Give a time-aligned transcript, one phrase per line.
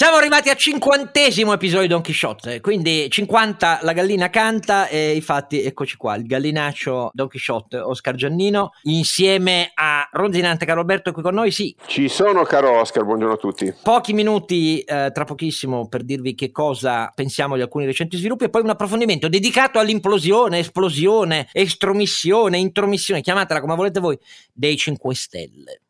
[0.00, 5.62] Siamo arrivati al cinquantesimo episodio di Don Quixote, quindi 50 la gallina canta e infatti
[5.62, 11.34] eccoci qua, il gallinaccio Don Quixote, Oscar Giannino, insieme a Ronzinante caro Alberto qui con
[11.34, 11.76] noi, sì.
[11.84, 13.74] Ci sono caro Oscar, buongiorno a tutti.
[13.82, 18.48] Pochi minuti eh, tra pochissimo per dirvi che cosa pensiamo di alcuni recenti sviluppi e
[18.48, 24.18] poi un approfondimento dedicato all'implosione, esplosione, estromissione, intromissione, chiamatela come volete voi,
[24.50, 25.80] dei 5 Stelle.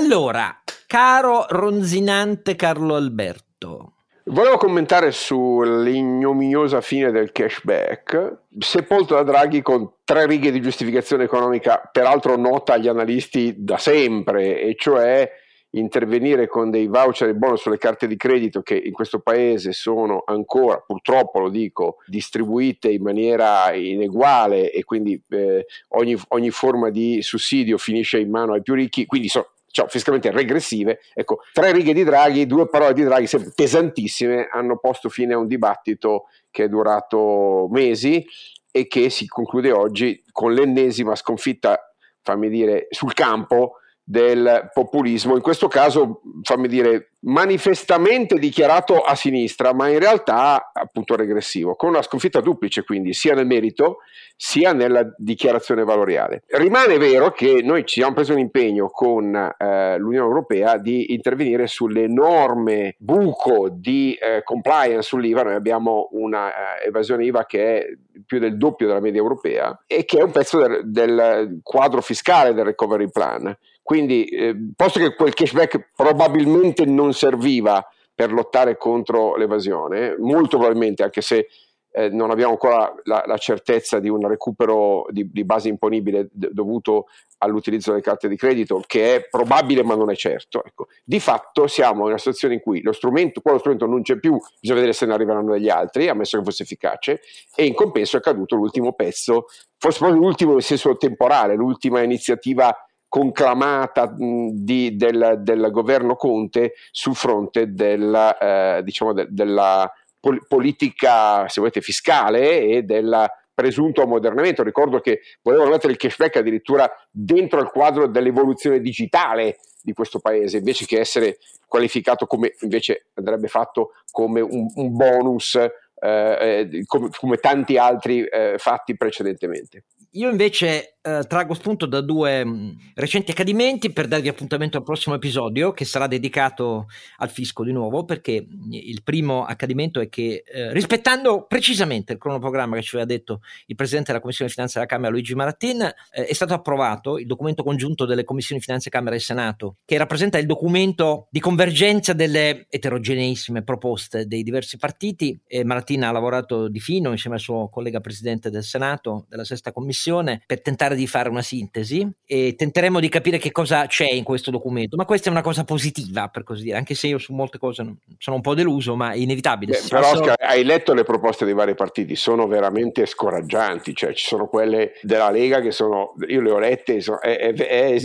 [0.00, 3.96] Allora, caro ronzinante Carlo Alberto.
[4.24, 11.86] Volevo commentare sull'ignominiosa fine del cashback, sepolto da Draghi con tre righe di giustificazione economica,
[11.92, 15.30] peraltro nota agli analisti da sempre, e cioè
[15.72, 20.22] intervenire con dei voucher e bonus sulle carte di credito che in questo paese sono
[20.24, 27.20] ancora, purtroppo lo dico, distribuite in maniera ineguale e quindi eh, ogni, ogni, forma di
[27.20, 31.00] sussidio finisce in mano ai più ricchi, quindi so, cioè, fiscalmente regressive.
[31.14, 35.38] Ecco, tre righe di Draghi, due parole di Draghi, sempre pesantissime, hanno posto fine a
[35.38, 38.24] un dibattito che è durato mesi
[38.70, 43.79] e che si conclude oggi con l'ennesima sconfitta, fammi dire, sul campo
[44.10, 51.14] del populismo, in questo caso, fammi dire, manifestamente dichiarato a sinistra, ma in realtà appunto
[51.14, 53.98] regressivo, con una sconfitta duplice quindi, sia nel merito
[54.34, 56.42] sia nella dichiarazione valoriale.
[56.48, 61.68] Rimane vero che noi ci siamo presi un impegno con eh, l'Unione Europea di intervenire
[61.68, 66.50] sull'enorme buco di eh, compliance sull'IVA, noi abbiamo una
[66.80, 67.86] eh, IVA che è
[68.26, 72.54] più del doppio della media europea e che è un pezzo del, del quadro fiscale
[72.54, 73.56] del recovery plan.
[73.90, 81.02] Quindi, eh, posto che quel cashback probabilmente non serviva per lottare contro l'evasione, molto probabilmente,
[81.02, 81.48] anche se
[81.90, 86.50] eh, non abbiamo ancora la, la, certezza di un recupero di, di base imponibile d-
[86.52, 87.06] dovuto
[87.38, 90.62] all'utilizzo delle carte di credito, che è probabile ma non è certo.
[90.64, 90.86] Ecco.
[91.02, 94.38] Di fatto siamo in una situazione in cui lo strumento, quello strumento non c'è più,
[94.60, 97.22] bisogna vedere se ne arriveranno degli altri, ammesso che fosse efficace,
[97.56, 99.46] e in compenso è caduto l'ultimo pezzo,
[99.78, 102.72] forse proprio l'ultimo nel senso temporale, l'ultima iniziativa
[103.10, 108.38] conclamata di, del, del, governo Conte sul fronte della,
[108.78, 114.62] eh, diciamo de, della pol- politica, se volete, fiscale e del presunto ammodernamento.
[114.62, 120.58] Ricordo che volevano mettere il cashback addirittura dentro al quadro dell'evoluzione digitale di questo paese,
[120.58, 127.08] invece che essere qualificato come invece andrebbe fatto come un, un bonus, eh, eh come,
[127.18, 129.86] come, tanti altri eh, fatti precedentemente.
[130.14, 135.14] Io invece eh, traggo spunto da due mm, recenti accadimenti per darvi appuntamento al prossimo
[135.14, 136.88] episodio che sarà dedicato
[137.18, 142.18] al fisco di nuovo perché mm, il primo accadimento è che eh, rispettando precisamente il
[142.18, 146.26] cronoprogramma che ci aveva detto il Presidente della Commissione Finanze della Camera Luigi Marattin eh,
[146.26, 150.44] è stato approvato il documento congiunto delle Commissioni Finanze Camera e Senato che rappresenta il
[150.44, 157.10] documento di convergenza delle eterogeneissime proposte dei diversi partiti e Marattin ha lavorato di fino
[157.10, 161.42] insieme al suo collega Presidente del Senato della Sesta Commissione per tentare di fare una
[161.42, 165.42] sintesi e tenteremo di capire che cosa c'è in questo documento, ma questa è una
[165.42, 168.96] cosa positiva per così dire, anche se io su molte cose sono un po' deluso,
[168.96, 169.72] ma è inevitabile.
[169.72, 174.26] Beh, però Oscar, hai letto le proposte dei vari partiti, sono veramente scoraggianti, cioè ci
[174.26, 177.98] sono quelle della Lega che sono, io le ho lette, sono, è, è, è,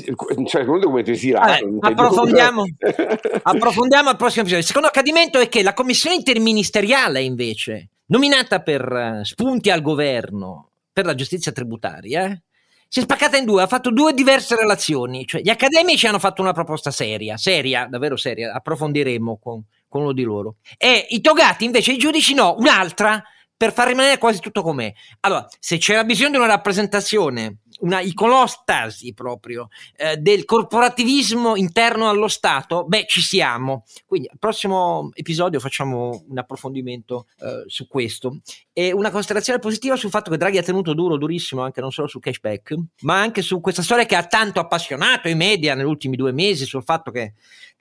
[0.45, 1.67] cioè, un documento esirato.
[1.79, 2.63] approfondiamo,
[3.43, 4.57] approfondiamo al prossimo episodio.
[4.57, 10.69] Il secondo accadimento è che la commissione interministeriale invece nominata per eh, spunti al governo
[10.95, 12.41] per la giustizia tributaria,
[12.87, 16.41] si è spaccata in due, ha fatto due diverse relazioni, cioè gli accademici hanno fatto
[16.41, 21.65] una proposta seria, seria, davvero seria, approfondiremo con, con uno di loro, e i togati
[21.65, 23.23] invece, i giudici no, un'altra
[23.57, 24.93] per far rimanere quasi tutto com'è.
[25.21, 32.27] Allora, se c'era bisogno di una rappresentazione una iconostasi proprio eh, del corporativismo interno allo
[32.27, 33.85] Stato, beh, ci siamo.
[34.05, 38.39] Quindi al prossimo episodio facciamo un approfondimento eh, su questo.
[38.73, 42.07] E una considerazione positiva sul fatto che Draghi ha tenuto duro, durissimo, anche non solo
[42.07, 46.15] sul cashback, ma anche su questa storia che ha tanto appassionato i media negli ultimi
[46.15, 47.33] due mesi, sul fatto che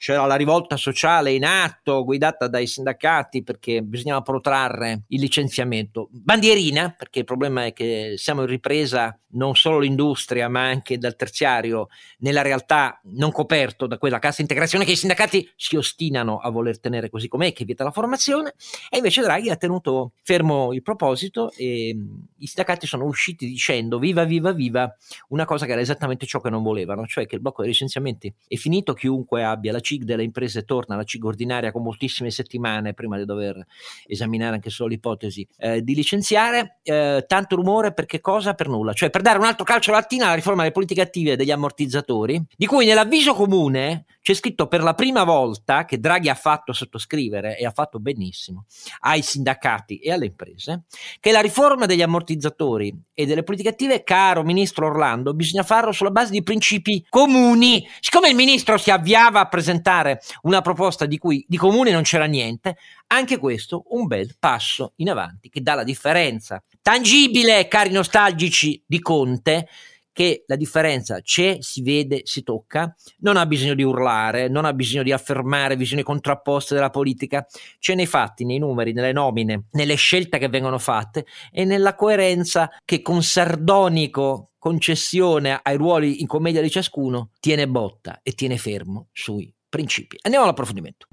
[0.05, 6.09] c'era la rivolta sociale in atto, guidata dai sindacati perché bisognava protrarre il licenziamento.
[6.11, 10.99] Bandierina, perché il problema è che siamo in ripresa non solo polo industria ma anche
[10.99, 16.39] dal terziario nella realtà non coperto da quella cassa integrazione che i sindacati si ostinano
[16.39, 18.55] a voler tenere così com'è, che vieta la formazione,
[18.91, 21.97] e invece Draghi ha tenuto fermo il proposito e
[22.39, 24.95] i sindacati sono usciti dicendo viva viva viva
[25.29, 28.33] una cosa che era esattamente ciò che non volevano, cioè che il blocco dei licenziamenti
[28.47, 32.95] è finito, chiunque abbia la CIG delle imprese torna alla CIG ordinaria con moltissime settimane
[32.95, 33.65] prima di dover
[34.07, 38.55] esaminare anche solo l'ipotesi eh, di licenziare, eh, tanto rumore per che cosa?
[38.55, 41.37] Per nulla, cioè per dare un altro calcio alla lattina alla riforma delle politiche attive
[41.37, 46.35] degli ammortizzatori, di cui nell'avviso comune c'è scritto per la prima volta che Draghi ha
[46.35, 48.65] fatto sottoscrivere e ha fatto benissimo
[49.01, 50.85] ai sindacati e alle imprese
[51.21, 56.11] che la riforma degli ammortizzatori e delle politiche attive, caro ministro Orlando, bisogna farlo sulla
[56.11, 57.87] base di principi comuni.
[58.01, 59.74] Siccome il ministro si avviava a presentare
[60.43, 62.77] una proposta di cui di comune non c'era niente,
[63.09, 69.01] anche questo un bel passo in avanti che dà la differenza tangibile, cari nostalgici di
[69.01, 69.69] Conte
[70.15, 74.73] che la differenza c'è, si vede, si tocca, non ha bisogno di urlare, non ha
[74.73, 77.45] bisogno di affermare visioni contrapposte della politica,
[77.81, 82.71] c'è nei fatti, nei numeri, nelle nomine, nelle scelte che vengono fatte e nella coerenza
[82.85, 89.09] che con sardonico concessione ai ruoli in commedia di ciascuno tiene botta e tiene fermo
[89.13, 90.17] sui principi.
[90.23, 91.09] Andiamo all'approfondimento.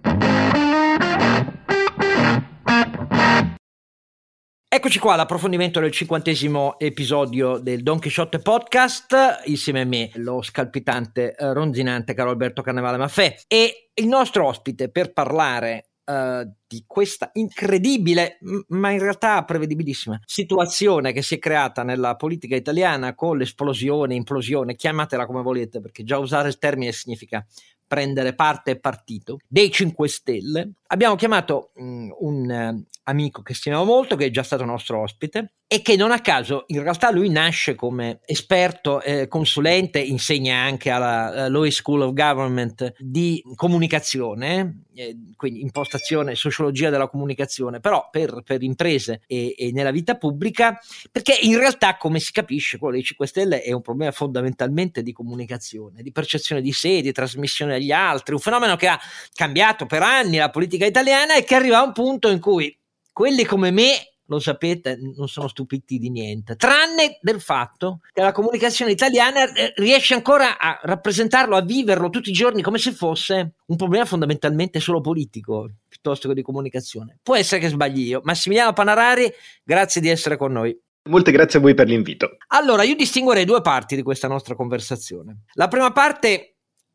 [4.74, 11.36] Eccoci qua all'approfondimento del cinquantesimo episodio del Don Quixote Podcast, insieme a me lo scalpitante,
[11.36, 17.30] eh, ronzinante caro Alberto Carnevale Maffè e il nostro ospite per parlare Uh, di questa
[17.34, 24.16] incredibile, ma in realtà prevedibilissima situazione che si è creata nella politica italiana con l'esplosione,
[24.16, 27.46] implosione, chiamatela come volete, perché già usare il termine significa
[27.92, 30.76] prendere parte e partito dei 5 Stelle.
[30.88, 35.56] Abbiamo chiamato mh, un uh, amico che stimiamo molto, che è già stato nostro ospite,
[35.74, 40.90] e che non a caso in realtà lui nasce come esperto, eh, consulente, insegna anche
[40.90, 48.10] alla uh, Lois School of Government di comunicazione, eh, quindi impostazione, sociologia della comunicazione, però
[48.12, 50.78] per, per imprese e, e, nella vita pubblica,
[51.10, 55.14] perché in realtà come si capisce quello dei 5 Stelle è un problema fondamentalmente di
[55.14, 59.00] comunicazione, di percezione di sé, di trasmissione agli altri, un fenomeno che ha
[59.34, 62.78] cambiato per anni la politica italiana e che arriva a un punto in cui
[63.14, 68.32] quelli come me lo sapete, non sono stupiti di niente, tranne del fatto che la
[68.32, 73.54] comunicazione italiana eh, riesce ancora a rappresentarlo, a viverlo tutti i giorni come se fosse
[73.66, 77.20] un problema fondamentalmente solo politico piuttosto che di comunicazione.
[77.22, 78.22] Può essere che sbagli io.
[78.24, 79.30] Massimiliano Panarari,
[79.64, 80.78] grazie di essere con noi.
[81.10, 82.38] Molte grazie a voi per l'invito.
[82.50, 85.46] Allora, io distinguerei due parti di questa nostra conversazione.
[85.54, 86.51] La prima parte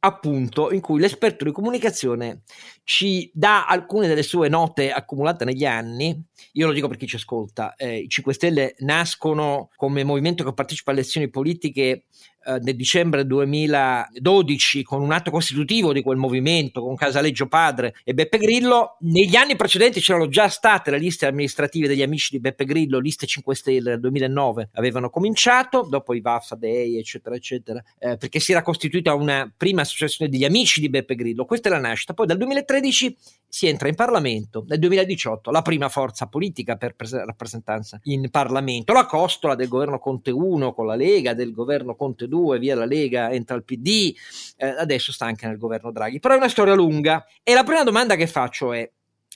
[0.06, 2.42] appunto in cui l'esperto di comunicazione
[2.84, 6.22] ci dà alcune delle sue note accumulate negli anni.
[6.52, 10.54] Io lo dico per chi ci ascolta, eh, i 5 Stelle nascono come movimento che
[10.54, 12.04] partecipa alle elezioni politiche
[12.46, 18.14] eh, nel dicembre 2012 con un atto costitutivo di quel movimento con Casaleggio Padre e
[18.14, 18.96] Beppe Grillo.
[19.00, 23.26] Negli anni precedenti c'erano già state le liste amministrative degli amici di Beppe Grillo, liste
[23.26, 28.52] 5 Stelle nel 2009 avevano cominciato, dopo i Vaffa Day eccetera eccetera, eh, perché si
[28.52, 32.14] era costituita una prima associazione degli amici di Beppe Grillo, questa è la nascita.
[32.14, 33.16] Poi dal 2013
[33.48, 38.92] si entra in Parlamento, nel 2018 la prima forza politica per pres- rappresentanza in Parlamento,
[38.92, 42.74] la costola del governo Conte 1 con la Lega, del governo Conte 2 2, via
[42.74, 44.14] la Lega, entra il PD,
[44.56, 46.20] eh, adesso sta anche nel governo Draghi.
[46.20, 48.90] Però è una storia lunga e la prima domanda che faccio è,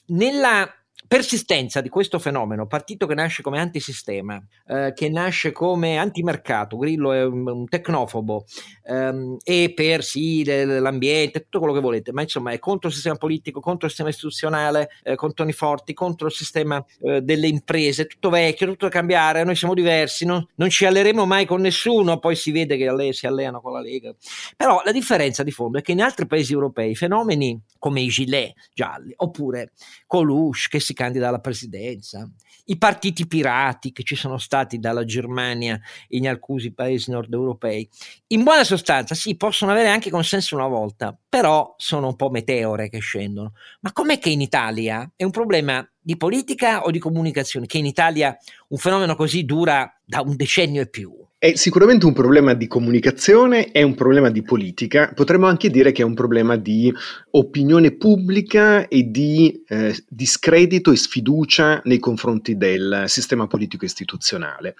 [0.07, 0.71] nella
[1.07, 7.11] persistenza di questo fenomeno, partito che nasce come antisistema, eh, che nasce come antimercato, Grillo
[7.11, 8.45] è un, un tecnofobo,
[8.85, 13.15] ehm, e per sì l'ambiente, tutto quello che volete, ma insomma è contro il sistema
[13.15, 18.05] politico, contro il sistema istituzionale, eh, con toni forti, contro il sistema eh, delle imprese,
[18.05, 20.47] tutto vecchio, tutto da cambiare, noi siamo diversi, no?
[20.55, 23.81] non ci alleremo mai con nessuno, poi si vede che alle, si alleano con la
[23.81, 24.13] Lega.
[24.55, 28.53] Però la differenza di fondo è che in altri paesi europei fenomeni come i gilet
[28.73, 29.71] gialli, oppure
[30.05, 32.29] Coluche che si candida alla presidenza,
[32.65, 35.79] i partiti pirati che ci sono stati dalla Germania
[36.09, 37.87] in alcuni paesi nord europei.
[38.27, 42.89] In buona sostanza, sì, possono avere anche consenso una volta, però sono un po' meteore
[42.89, 43.53] che scendono.
[43.81, 47.65] Ma com'è che in Italia è un problema di politica o di comunicazione?
[47.65, 48.37] Che in Italia
[48.69, 51.11] un fenomeno così dura da un decennio e più?
[51.43, 56.03] È sicuramente un problema di comunicazione, è un problema di politica, potremmo anche dire che
[56.03, 56.93] è un problema di
[57.31, 64.75] opinione pubblica e di eh, discredito e sfiducia nei confronti del sistema politico istituzionale.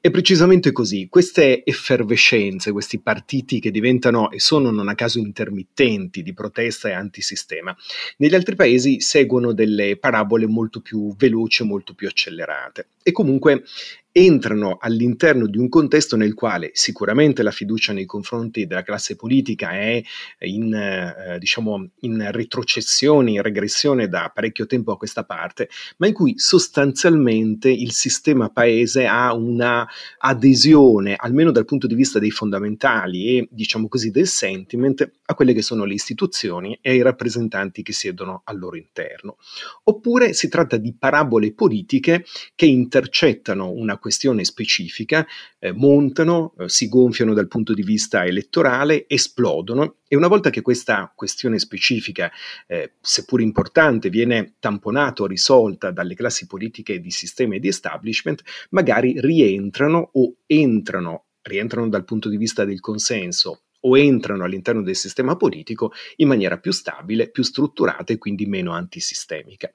[0.00, 6.22] È precisamente così, queste effervescenze, questi partiti che diventano e sono non a caso intermittenti
[6.22, 7.76] di protesta e antisistema,
[8.16, 12.86] negli altri paesi seguono delle parabole molto più veloci molto più accelerate.
[13.02, 13.64] E comunque
[14.18, 19.70] entrano all'interno di un contesto nel quale sicuramente la fiducia nei confronti della classe politica
[19.70, 20.02] è
[20.40, 26.14] in, eh, diciamo, in retrocessione, in regressione da parecchio tempo a questa parte, ma in
[26.14, 29.86] cui sostanzialmente il sistema paese ha una
[30.18, 35.52] adesione, almeno dal punto di vista dei fondamentali e diciamo così del sentiment, a quelle
[35.52, 39.36] che sono le istituzioni e ai rappresentanti che siedono al loro interno.
[39.84, 44.06] Oppure si tratta di parabole politiche che intercettano una questione
[44.44, 45.26] specifica,
[45.58, 50.62] eh, montano, eh, si gonfiano dal punto di vista elettorale, esplodono e una volta che
[50.62, 52.30] questa questione specifica,
[52.66, 58.42] eh, seppur importante, viene tamponata o risolta dalle classi politiche di sistema e di establishment,
[58.70, 64.96] magari rientrano o entrano, rientrano dal punto di vista del consenso o entrano all'interno del
[64.96, 69.70] sistema politico in maniera più stabile, più strutturata e quindi meno antisistemica.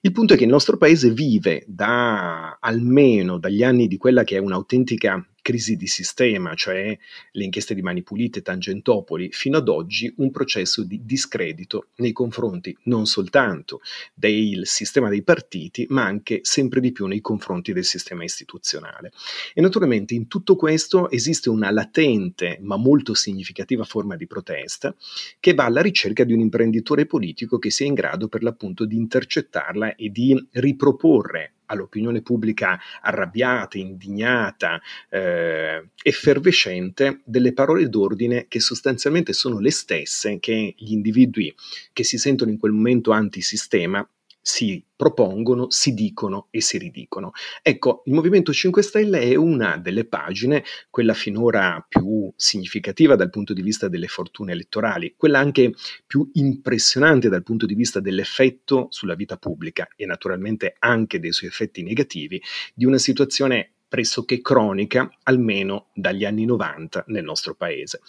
[0.00, 4.36] Il punto è che il nostro paese vive da almeno dagli anni di quella che
[4.36, 6.96] è un'autentica crisi di sistema, cioè
[7.32, 12.74] le inchieste di Mani Pulite, Tangentopoli, fino ad oggi un processo di discredito nei confronti
[12.84, 13.80] non soltanto
[14.14, 19.12] del sistema dei partiti, ma anche sempre di più nei confronti del sistema istituzionale.
[19.52, 24.94] E naturalmente in tutto questo esiste una latente ma molto significativa forma di protesta
[25.40, 28.96] che va alla ricerca di un imprenditore politico che sia in grado per l'appunto di
[28.96, 39.32] intercettarla e di riproporre all'opinione pubblica arrabbiata, indignata, eh, effervescente, delle parole d'ordine che sostanzialmente
[39.32, 41.54] sono le stesse che gli individui
[41.92, 44.06] che si sentono in quel momento antisistema
[44.42, 47.30] si propongono, si dicono e si ridicono.
[47.62, 53.52] Ecco, il Movimento 5 Stelle è una delle pagine, quella finora più significativa dal punto
[53.52, 55.72] di vista delle fortune elettorali, quella anche
[56.06, 61.48] più impressionante dal punto di vista dell'effetto sulla vita pubblica e naturalmente anche dei suoi
[61.50, 62.42] effetti negativi
[62.74, 68.00] di una situazione pressoché cronica, almeno dagli anni 90 nel nostro paese.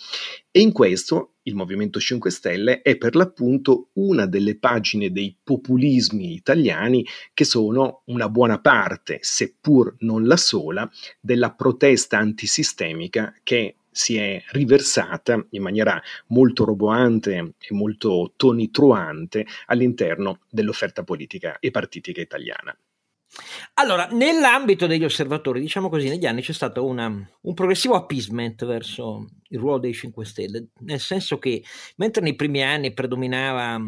[0.49, 6.31] E in questo il Movimento 5 Stelle è per l'appunto una delle pagine dei populismi
[6.31, 14.15] italiani che sono una buona parte, seppur non la sola, della protesta antisistemica che si
[14.15, 22.73] è riversata in maniera molto roboante e molto tonitruante all'interno dell'offerta politica e partitica italiana.
[23.75, 29.27] Allora, nell'ambito degli osservatori, diciamo così, negli anni c'è stato una, un progressivo appeasement verso
[29.49, 31.63] il ruolo dei 5 Stelle, nel senso che
[31.95, 33.79] mentre nei primi anni predominava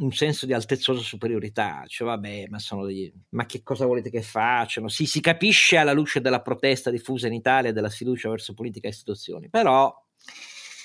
[0.00, 4.88] un senso di altezzosa superiorità, cioè vabbè, ma degli, ma che cosa volete che facciano?
[4.88, 8.90] Sì, si capisce alla luce della protesta diffusa in Italia della sfiducia verso politica e
[8.90, 9.94] istituzioni, però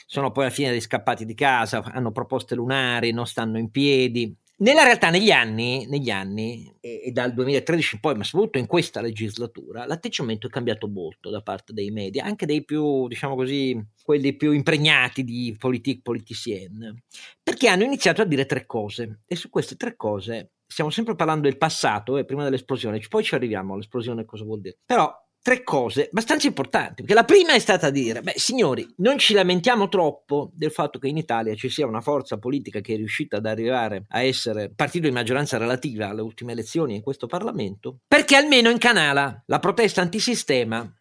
[0.08, 4.36] sono poi alla fine dei scappati di casa, hanno proposte lunari, non stanno in piedi,
[4.58, 8.68] nella realtà, negli anni, negli anni e, e, dal 2013 in poi, ma soprattutto in
[8.68, 13.78] questa legislatura, l'atteggiamento è cambiato molto da parte dei media, anche dei più, diciamo così,
[14.04, 17.04] quelli più impregnati di politique politicienne,
[17.44, 21.48] perché hanno iniziato a dire tre cose e su queste tre cose stiamo sempre parlando
[21.48, 24.78] del passato, eh, prima dell'esplosione, poi ci arriviamo all'esplosione cosa vuol dire.
[24.86, 25.14] Però
[25.46, 29.90] tre cose abbastanza importanti, perché la prima è stata dire, beh signori, non ci lamentiamo
[29.90, 33.46] troppo del fatto che in Italia ci sia una forza politica che è riuscita ad
[33.46, 38.72] arrivare a essere partito di maggioranza relativa alle ultime elezioni in questo Parlamento, perché almeno
[38.72, 40.92] incanala la protesta antisistema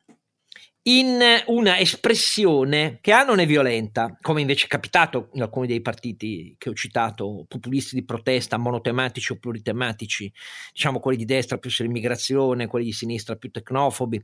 [0.86, 5.80] in una espressione che A non è violenta, come invece è capitato in alcuni dei
[5.80, 10.30] partiti che ho citato, populisti di protesta, monotematici o pluritematici,
[10.72, 14.22] diciamo quelli di destra più sull'immigrazione, quelli di sinistra più tecnofobi.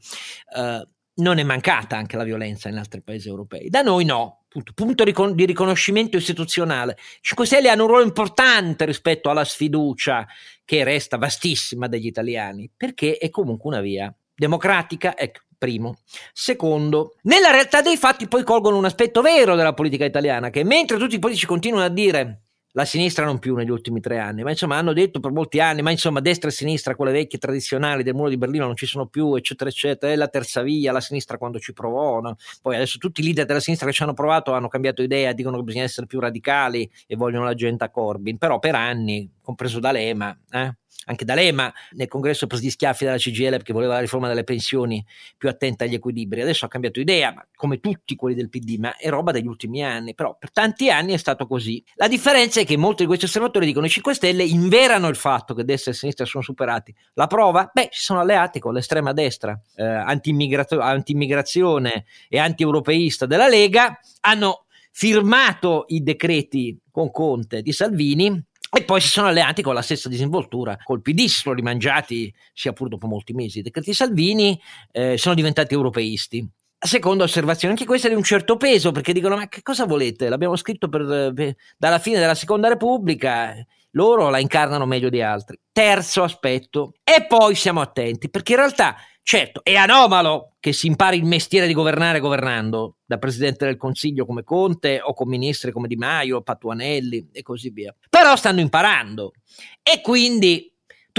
[0.55, 3.69] Uh, non è mancata anche la violenza in altri paesi europei.
[3.69, 6.97] Da noi no, punto, punto di riconoscimento istituzionale.
[7.21, 10.26] 5 Stelle hanno un ruolo importante rispetto alla sfiducia
[10.64, 15.99] che resta vastissima degli italiani, perché è comunque una via democratica, ecco, primo.
[16.33, 20.97] Secondo, nella realtà dei fatti poi colgono un aspetto vero della politica italiana, che mentre
[20.97, 24.50] tutti i politici continuano a dire la sinistra non più negli ultimi tre anni, ma
[24.50, 28.14] insomma hanno detto per molti anni, ma insomma destra e sinistra, quelle vecchie tradizionali del
[28.14, 31.37] muro di Berlino non ci sono più, eccetera, eccetera, è la terza via, la sinistra
[31.37, 32.37] quando ci provò, no?
[32.62, 35.57] poi adesso tutti i leader della sinistra che ci hanno provato hanno cambiato idea, dicono
[35.57, 39.81] che bisogna essere più radicali e vogliono la gente a Corbyn, però per anni, compreso
[39.81, 44.28] D'Alema, eh, anche D'Alema nel congresso presi gli schiaffi dalla CGL che voleva la riforma
[44.28, 45.02] delle pensioni
[45.37, 46.42] più attenta agli equilibri.
[46.42, 49.85] Adesso ha cambiato idea, ma come tutti quelli del PD, ma è roba degli ultimi
[49.85, 50.14] anni.
[50.14, 51.82] Però per tanti anni è stato così.
[51.94, 55.54] La differenza è che molti di questi osservatori dicono i 5 Stelle inverano il fatto
[55.54, 56.94] che destra e sinistra sono superati.
[57.14, 57.68] La prova?
[57.73, 65.85] Beh, si sono alleati con l'estrema destra eh, anti-immigrazione e anti-europeista della Lega, hanno firmato
[65.88, 70.77] i decreti con Conte di Salvini E poi si sono alleati con la stessa disinvoltura,
[70.85, 74.61] col PD si sono rimangiati, sia pur dopo molti mesi, i decreti Salvini,
[74.93, 76.49] eh, sono diventati europeisti.
[76.79, 80.29] Seconda osservazione, anche questa è di un certo peso, perché dicono: Ma che cosa volete?
[80.29, 83.55] L'abbiamo scritto per, per, dalla fine della seconda Repubblica,
[83.91, 85.59] loro la incarnano meglio di altri.
[85.73, 88.95] Terzo aspetto, e poi siamo attenti, perché in realtà
[89.31, 94.27] Certo, è anomalo che si impari il mestiere di governare governando, da Presidente del Consiglio
[94.27, 97.95] come Conte o con ministri come Di Maio, Patuanelli e così via.
[98.09, 99.31] Però stanno imparando
[99.85, 100.70] e quindi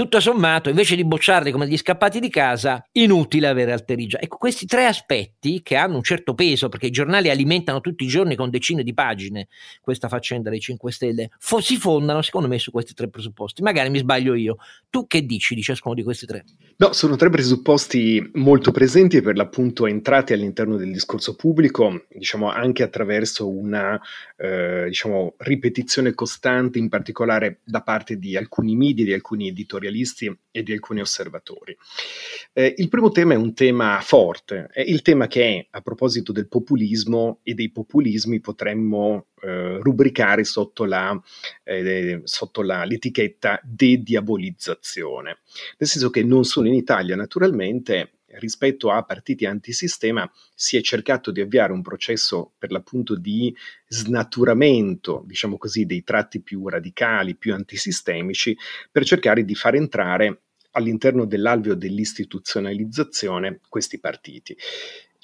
[0.02, 4.18] tutto sommato, invece di bocciarli come gli scappati di casa, inutile avere alterigia.
[4.18, 8.08] Ecco, questi tre aspetti che hanno un certo peso, perché i giornali alimentano tutti i
[8.08, 9.46] giorni con decine di pagine
[9.80, 13.62] questa faccenda dei 5 Stelle, fo- si fondano secondo me su questi tre presupposti.
[13.62, 14.56] Magari mi sbaglio io.
[14.90, 16.44] Tu che dici di ciascuno di questi tre?
[16.78, 22.50] No, sono tre presupposti molto presenti e per l'appunto entrati all'interno del discorso pubblico, diciamo
[22.50, 24.00] anche attraverso una
[24.42, 30.38] eh, diciamo, ripetizione costante, in particolare da parte di alcuni media, di alcuni editori editorialisti
[30.50, 31.76] e di alcuni osservatori.
[32.52, 36.48] Eh, il primo tema è un tema forte, è il tema che a proposito del
[36.48, 41.18] populismo e dei populismi potremmo eh, rubricare sotto, la,
[41.64, 45.38] eh, sotto la, l'etichetta de-diabolizzazione,
[45.78, 51.30] nel senso che non solo in Italia naturalmente rispetto a partiti antisistema si è cercato
[51.30, 53.54] di avviare un processo per l'appunto di
[53.86, 58.56] snaturamento, diciamo così, dei tratti più radicali, più antisistemici,
[58.90, 64.56] per cercare di far entrare all'interno dell'alveo dell'istituzionalizzazione questi partiti.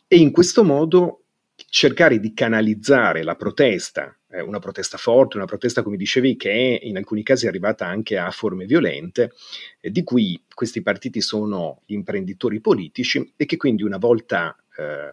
[0.07, 1.25] E in questo modo
[1.71, 6.97] cercare di canalizzare la protesta, eh, una protesta forte, una protesta, come dicevi, che in
[6.97, 9.33] alcuni casi è arrivata anche a forme violente,
[9.81, 15.13] eh, di cui questi partiti sono imprenditori politici e che quindi una volta eh,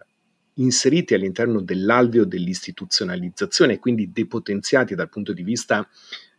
[0.54, 5.86] inseriti all'interno dell'alveo dell'istituzionalizzazione e quindi depotenziati dal punto di vista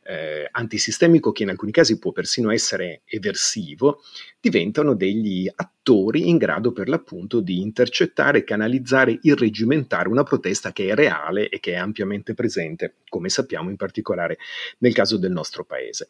[0.08, 4.02] eh, antisistemico che in alcuni casi può persino essere eversivo,
[4.40, 10.96] diventano degli attori in grado per l'appunto di intercettare, canalizzare, irreggimentare una protesta che è
[10.96, 14.38] reale e che è ampiamente presente, come sappiamo in particolare
[14.80, 16.08] nel caso del nostro paese.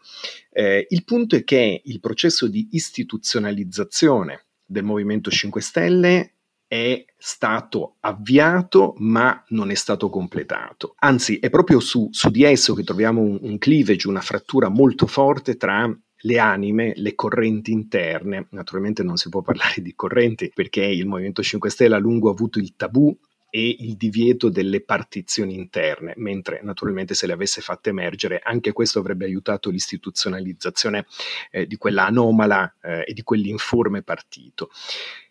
[0.52, 6.34] Eh, il punto è che il processo di istituzionalizzazione del Movimento 5 Stelle
[6.68, 10.96] è stato avviato ma non è stato completato.
[11.00, 15.08] Anzi, è proprio su, su di esso che troviamo un, un cleavage, una frattura molto
[15.08, 15.90] forte tra
[16.22, 18.48] le anime, le correnti interne.
[18.52, 22.34] Naturalmente non si può parlare di correnti perché il Movimento 5 Stelle a lungo ha
[22.34, 23.18] avuto il tabù
[23.50, 29.00] e il divieto delle partizioni interne, mentre naturalmente se le avesse fatte emergere anche questo
[29.00, 31.06] avrebbe aiutato l'istituzionalizzazione
[31.50, 34.70] eh, di quella anomala eh, e di quell'informe partito.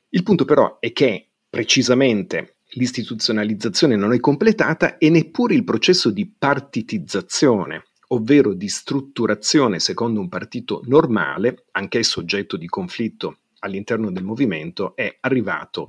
[0.08, 6.26] Il punto però è che precisamente l'istituzionalizzazione non è completata e neppure il processo di
[6.26, 14.94] partitizzazione, ovvero di strutturazione secondo un partito normale, anch'esso oggetto di conflitto all'interno del movimento,
[14.94, 15.88] è arrivato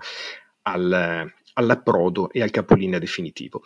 [0.61, 3.61] al, all'approdo e al capolinea definitivo.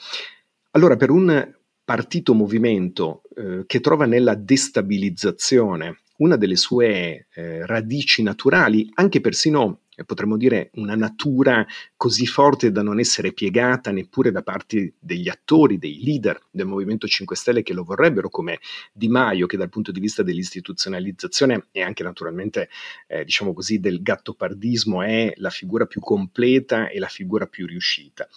[0.71, 1.53] Allora, per un
[1.85, 9.80] partito movimento eh, che trova nella destabilizzazione una delle sue eh, radici naturali, anche persino
[10.05, 15.77] potremmo dire, una natura così forte da non essere piegata neppure da parte degli attori,
[15.77, 18.59] dei leader del Movimento 5 Stelle che lo vorrebbero, come
[18.93, 22.69] Di Maio, che dal punto di vista dell'istituzionalizzazione e anche naturalmente,
[23.07, 28.27] eh, diciamo così, del gattopardismo è la figura più completa e la figura più riuscita.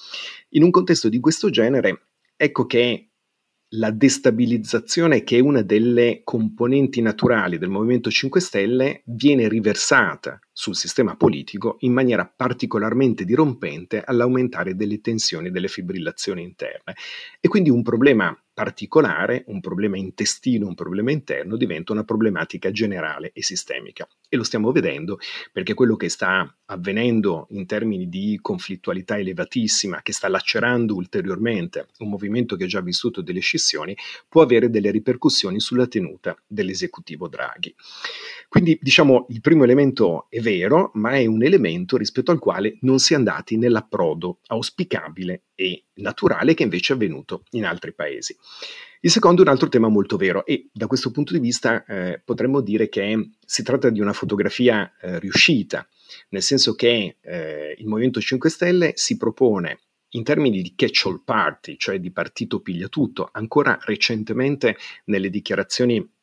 [0.51, 3.09] In un contesto di questo genere, ecco che
[3.77, 10.77] la destabilizzazione, che è una delle componenti naturali del Movimento 5 Stelle, viene riversata sul
[10.77, 16.95] sistema politico in maniera particolarmente dirompente all'aumentare delle tensioni e delle fibrillazioni interne.
[17.41, 23.33] E quindi un problema particolare, un problema intestino, un problema interno, diventa una problematica generale
[23.35, 24.09] e sistemica.
[24.29, 25.19] E lo stiamo vedendo
[25.53, 32.09] perché quello che sta avvenendo in termini di conflittualità elevatissima, che sta lacerando ulteriormente un
[32.09, 33.95] movimento che ha già vissuto delle scissioni,
[34.29, 37.75] può avere delle ripercussioni sulla tenuta dell'esecutivo Draghi.
[38.49, 43.01] Quindi diciamo il primo elemento è vero, ma è un elemento rispetto al quale non
[43.01, 48.37] si è andati nell'approdo auspicabile e naturale che invece è avvenuto in altri paesi.
[49.01, 52.23] Il secondo è un altro tema molto vero e da questo punto di vista eh,
[52.25, 55.87] potremmo dire che si tratta di una fotografia eh, riuscita,
[56.31, 59.81] nel senso che eh, il Movimento 5 Stelle si propone
[60.15, 66.14] in termini di catch-all party, cioè di partito pigliatutto, ancora recentemente nelle dichiarazioni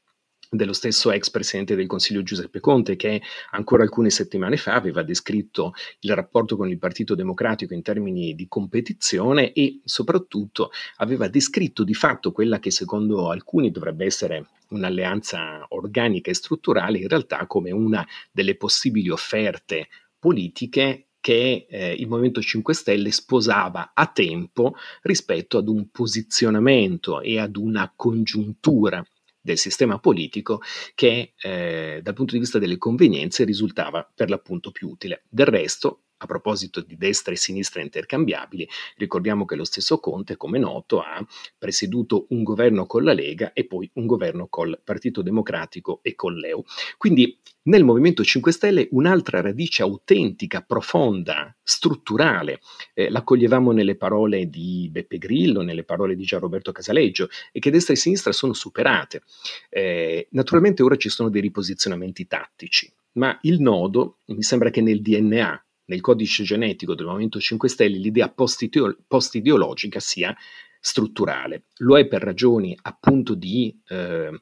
[0.54, 5.74] dello stesso ex presidente del Consiglio Giuseppe Conte, che ancora alcune settimane fa aveva descritto
[6.02, 11.94] il rapporto con il Partito Democratico in termini di competizione e soprattutto aveva descritto di
[11.94, 18.06] fatto quella che secondo alcuni dovrebbe essere un'alleanza organica e strutturale, in realtà come una
[18.30, 19.88] delle possibili offerte
[20.20, 27.40] politiche che eh, il Movimento 5 Stelle sposava a tempo rispetto ad un posizionamento e
[27.40, 29.02] ad una congiuntura
[29.42, 30.62] del sistema politico
[30.96, 35.24] che eh, dal punto di vista delle convenienze risultava per l'appunto più utile.
[35.30, 40.60] Del resto, a proposito di destra e sinistra intercambiabili, ricordiamo che lo stesso Conte, come
[40.60, 41.26] noto, ha
[41.58, 46.36] presieduto un governo con la Lega e poi un governo col Partito Democratico e con
[46.36, 46.64] l'EU.
[46.98, 52.60] Quindi nel Movimento 5 Stelle un'altra radice autentica, profonda, strutturale,
[52.94, 57.94] eh, l'accoglievamo nelle parole di Beppe Grillo, nelle parole di Gianroberto Casaleggio e che destra
[57.94, 59.22] e sinistra sono superate.
[59.70, 65.02] Eh, naturalmente ora ci sono dei riposizionamenti tattici, ma il nodo mi sembra che nel
[65.02, 70.34] DNA nel codice genetico del Movimento 5 Stelle l'idea post-ideologica sia
[70.80, 71.66] strutturale.
[71.80, 74.42] Lo è per ragioni appunto di eh,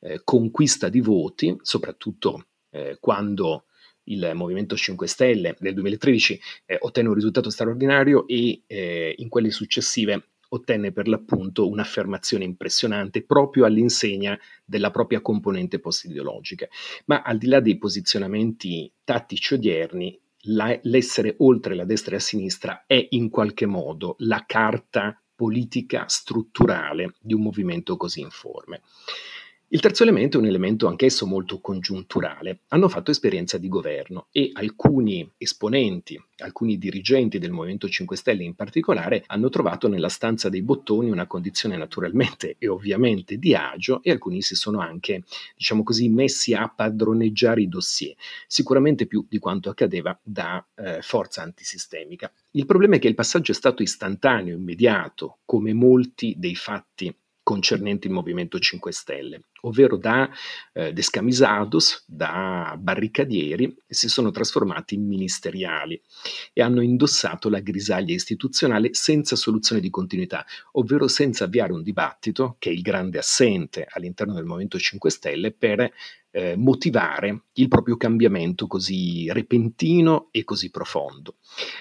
[0.00, 3.64] eh, conquista di voti, soprattutto eh, quando
[4.04, 9.50] il Movimento 5 Stelle del 2013 eh, ottenne un risultato straordinario e eh, in quelle
[9.50, 16.68] successive ottenne per l'appunto un'affermazione impressionante proprio all'insegna della propria componente post-ideologica.
[17.06, 22.20] Ma al di là dei posizionamenti tattici odierni, la, l'essere oltre la destra e la
[22.20, 28.82] sinistra è in qualche modo la carta politica strutturale di un movimento così informe.
[29.72, 32.62] Il terzo elemento è un elemento anch'esso molto congiunturale.
[32.70, 38.56] Hanno fatto esperienza di governo e alcuni esponenti, alcuni dirigenti del Movimento 5 Stelle in
[38.56, 44.10] particolare, hanno trovato nella stanza dei bottoni una condizione naturalmente e ovviamente di agio e
[44.10, 45.22] alcuni si sono anche,
[45.56, 48.16] diciamo così, messi a padroneggiare i dossier,
[48.48, 52.32] sicuramente più di quanto accadeva da eh, forza antisistemica.
[52.50, 57.14] Il problema è che il passaggio è stato istantaneo, immediato, come molti dei fatti
[57.50, 60.30] concernenti il Movimento 5 Stelle, ovvero da
[60.72, 66.00] eh, descamisados, da barricadieri, si sono trasformati in ministeriali
[66.52, 72.54] e hanno indossato la grisaglia istituzionale senza soluzione di continuità, ovvero senza avviare un dibattito,
[72.60, 75.92] che è il grande assente all'interno del Movimento 5 Stelle, per
[76.30, 81.38] eh, motivare il proprio cambiamento così repentino e così profondo.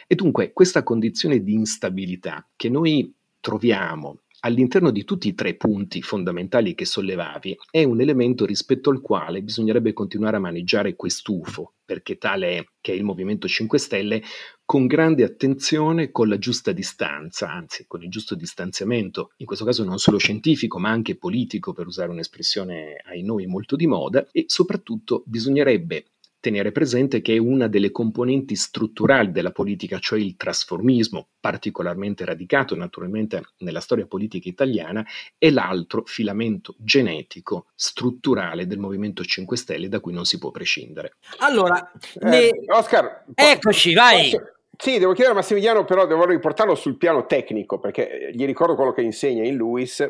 [0.08, 6.02] E dunque questa condizione di instabilità che noi troviamo all'interno di tutti i tre punti
[6.02, 12.17] fondamentali che sollevavi è un elemento rispetto al quale bisognerebbe continuare a maneggiare quest'UFO, perché
[12.17, 14.21] tale è che è il Movimento 5 Stelle,
[14.63, 19.84] con grande attenzione, con la giusta distanza, anzi con il giusto distanziamento, in questo caso
[19.84, 24.45] non solo scientifico ma anche politico, per usare un'espressione ai noi molto di moda, e
[24.47, 26.06] soprattutto bisognerebbe
[26.39, 33.41] tenere presente che una delle componenti strutturali della politica, cioè il trasformismo, particolarmente radicato naturalmente
[33.58, 35.06] nella storia politica italiana,
[35.38, 41.15] è l'altro filamento genetico strutturale del Movimento 5 Stelle da cui non si può prescindere.
[41.39, 42.49] Allora, eh, ne...
[42.67, 44.32] Oscar, eccoci, vai.
[44.32, 44.54] Posso...
[44.82, 48.93] Sì, devo chiedere a Massimiliano, però devo riportarlo sul piano tecnico, perché gli ricordo quello
[48.93, 50.08] che insegna in Lewis,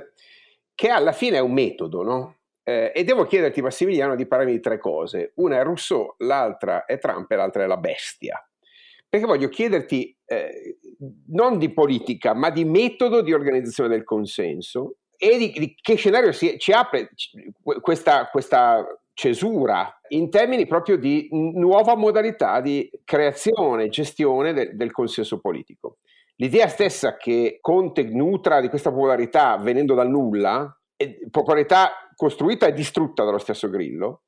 [0.75, 2.35] che alla fine è un metodo, no?
[2.63, 5.31] Eh, e devo chiederti, Massimiliano, di parlarmi di tre cose.
[5.35, 8.43] Una è Rousseau, l'altra è Trump e l'altra è la bestia.
[9.07, 10.77] Perché voglio chiederti eh,
[11.29, 16.31] non di politica, ma di metodo di organizzazione del consenso e di, di che scenario
[16.31, 17.09] si, ci apre
[17.81, 24.91] questa, questa cesura in termini proprio di nuova modalità di creazione e gestione de, del
[24.91, 25.97] consenso politico.
[26.35, 30.73] L'idea stessa che Conte nutra di questa popolarità venendo dal nulla,
[31.29, 34.23] popolarità costruita e distrutta dallo stesso Grillo,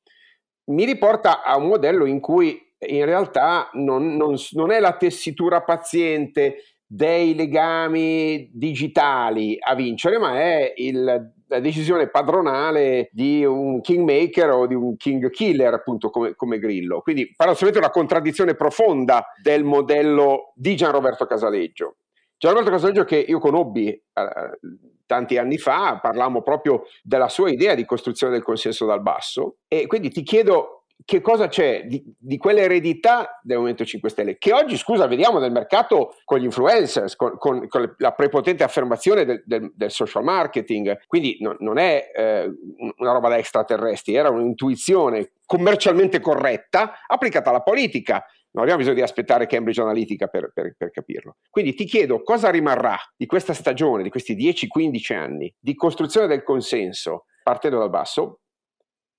[0.70, 5.60] mi riporta a un modello in cui in realtà non, non, non è la tessitura
[5.60, 11.04] paziente dei legami digitali a vincere, ma è il,
[11.46, 17.02] la decisione padronale di un kingmaker o di un king killer, appunto come, come Grillo.
[17.02, 21.96] Quindi paradossalmente una contraddizione profonda del modello di Gianroberto Casaleggio.
[22.42, 24.58] Gianroberto Casaleggio che io conobbi eh,
[25.06, 29.86] tanti anni fa, parlammo proprio della sua idea di costruzione del consenso dal basso e
[29.86, 34.76] quindi ti chiedo che cosa c'è di, di quell'eredità del Movimento 5 Stelle, che oggi,
[34.76, 39.72] scusa, vediamo nel mercato con gli influencers, con, con, con la prepotente affermazione del, del,
[39.76, 42.52] del social marketing, quindi no, non è eh,
[42.96, 49.02] una roba da extraterrestri, era un'intuizione commercialmente corretta applicata alla politica non abbiamo bisogno di
[49.02, 51.36] aspettare Cambridge Analytica per, per, per, capirlo.
[51.50, 56.42] Quindi ti chiedo cosa rimarrà di questa stagione, di questi 10-15 anni di costruzione del
[56.42, 58.40] consenso partendo dal basso,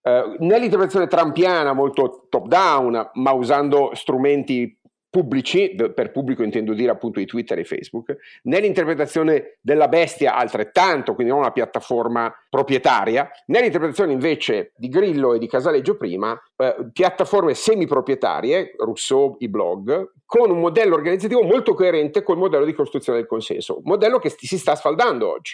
[0.02, 4.78] eh, nell'interpretazione trampiana molto top down, ma usando strumenti
[5.14, 11.32] pubblici, per pubblico intendo dire appunto i Twitter e Facebook, nell'interpretazione della bestia altrettanto, quindi
[11.32, 18.74] non una piattaforma proprietaria, nell'interpretazione invece di Grillo e di Casaleggio prima, eh, piattaforme semi-proprietarie,
[18.80, 23.82] Rousseau, i blog, con un modello organizzativo molto coerente col modello di costruzione del consenso,
[23.84, 25.54] modello che si sta sfaldando oggi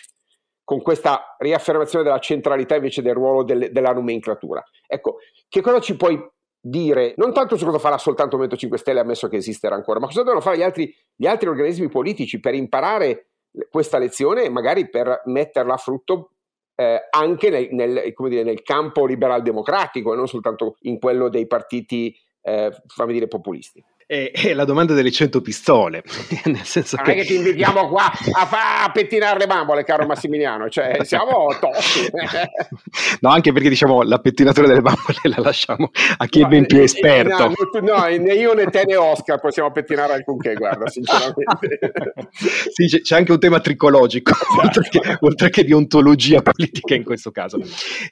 [0.64, 4.64] con questa riaffermazione della centralità invece del ruolo del, della nomenclatura.
[4.88, 5.18] Ecco,
[5.50, 6.18] che cosa ci puoi
[6.62, 10.00] dire non tanto su cosa farà soltanto il Movimento 5 Stelle, ammesso che esisterà ancora,
[10.00, 13.28] ma cosa devono fare gli altri, gli altri organismi politici per imparare
[13.70, 16.32] questa lezione e magari per metterla a frutto
[16.76, 21.48] eh, anche nel, nel, dire, nel, campo liberal democratico e non soltanto in quello dei
[21.48, 26.02] partiti, eh, fammi dire, populisti è, è la domanda delle 100 pistole.
[26.46, 27.12] Nel senso non che...
[27.12, 31.46] è che ti invitiamo qua a, fa- a pettinare le bambole, caro Massimiliano, cioè siamo
[31.60, 32.10] tosti.
[33.22, 36.66] no, anche perché diciamo la pettinatura delle bambole la lasciamo a chi no, è ben
[36.66, 37.54] più esperto.
[37.54, 41.92] No, no, né io né te né Oscar possiamo pettinare alcunché, guarda, sinceramente.
[42.74, 44.80] sì, c'è, c'è, anche un tema tricologico, esatto.
[44.80, 47.60] oltre, che, oltre, che, di ontologia politica in questo caso.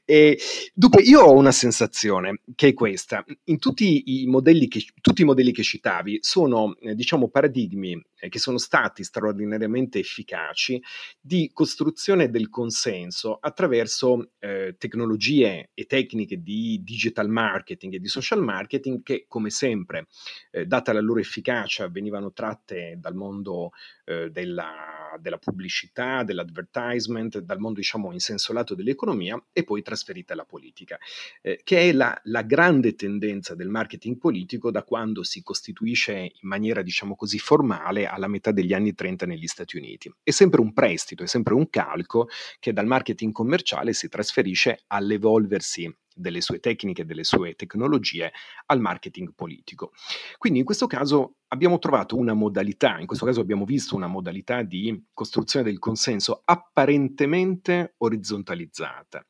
[0.06, 0.38] E,
[0.76, 3.26] dunque, io ho una sensazione che è questa.
[3.46, 8.00] In tutti i modelli che, tutti i modelli che citavo, citavi sono, eh, diciamo, paradigmi
[8.20, 10.82] eh, che sono stati straordinariamente efficaci
[11.20, 18.44] di costruzione del consenso attraverso eh, tecnologie e tecniche di digital marketing e di social
[18.44, 20.08] marketing che, come sempre,
[20.52, 23.72] eh, data la loro efficacia, venivano tratte dal mondo
[24.06, 30.34] eh, della, della, pubblicità, dell'advertisement, dal mondo, diciamo, in senso lato dell'economia e poi trasferite
[30.34, 30.98] alla politica,
[31.42, 36.30] eh, che è la, la grande tendenza del marketing politico da quando si costituisce in
[36.42, 40.12] maniera, diciamo così, formale alla metà degli anni 30 negli Stati Uniti.
[40.24, 42.28] È sempre un prestito, è sempre un calco
[42.60, 48.32] che dal marketing commerciale si trasferisce all'evolversi delle sue tecniche, delle sue tecnologie
[48.66, 49.92] al marketing politico.
[50.38, 54.64] Quindi in questo caso abbiamo trovato una modalità, in questo caso abbiamo visto una modalità
[54.64, 59.26] di costruzione del consenso apparentemente orizzontalizzata,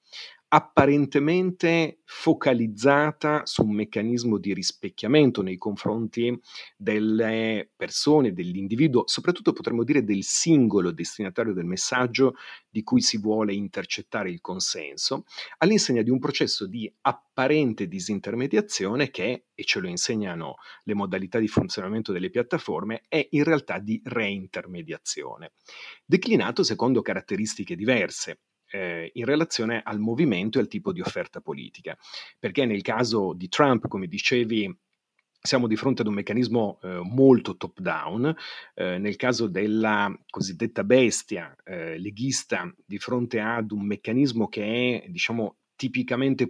[0.49, 6.39] apparentemente focalizzata su un meccanismo di rispecchiamento nei confronti
[6.77, 12.35] delle persone, dell'individuo, soprattutto potremmo dire del singolo destinatario del messaggio
[12.69, 15.25] di cui si vuole intercettare il consenso,
[15.57, 21.47] all'insegna di un processo di apparente disintermediazione che, e ce lo insegnano le modalità di
[21.49, 25.51] funzionamento delle piattaforme, è in realtà di reintermediazione,
[26.05, 28.39] declinato secondo caratteristiche diverse
[28.71, 31.97] eh, in relazione al movimento e al tipo di offerta politica.
[32.39, 34.75] Perché nel caso di Trump, come dicevi,
[35.39, 38.35] siamo di fronte ad un meccanismo eh, molto top-down,
[38.73, 45.09] eh, nel caso della cosiddetta bestia eh, leghista, di fronte ad un meccanismo che è,
[45.09, 46.49] diciamo, tipicamente,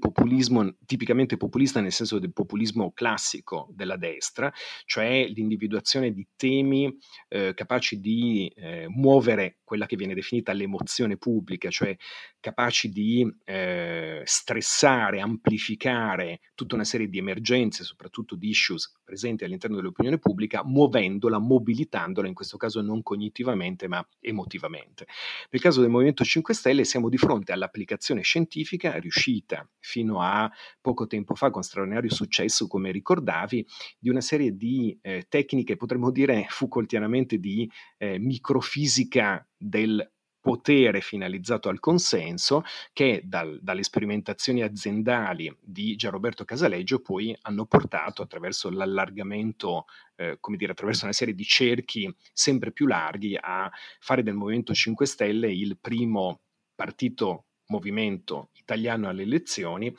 [0.86, 4.52] tipicamente populista nel senso del populismo classico della destra,
[4.86, 11.70] cioè l'individuazione di temi eh, capaci di eh, muovere quella che viene definita l'emozione pubblica,
[11.70, 11.94] cioè
[12.40, 19.76] capaci di eh, stressare, amplificare tutta una serie di emergenze, soprattutto di issues presenti all'interno
[19.76, 25.06] dell'opinione pubblica, muovendola, mobilitandola, in questo caso non cognitivamente ma emotivamente.
[25.50, 30.50] Nel caso del Movimento 5 Stelle siamo di fronte all'applicazione scientifica riuscita fino a
[30.80, 33.68] poco tempo fa con straordinario successo, come ricordavi,
[34.00, 40.12] di una serie di eh, tecniche, potremmo dire Foucaultianamente, di eh, microfisica del
[40.48, 48.22] potere finalizzato al consenso che dal, dalle sperimentazioni aziendali di Gianroberto Casaleggio poi hanno portato
[48.22, 54.24] attraverso l'allargamento, eh, come dire, attraverso una serie di cerchi sempre più larghi a fare
[54.24, 56.40] del Movimento 5 Stelle il primo
[56.74, 59.94] partito movimento italiano alle elezioni,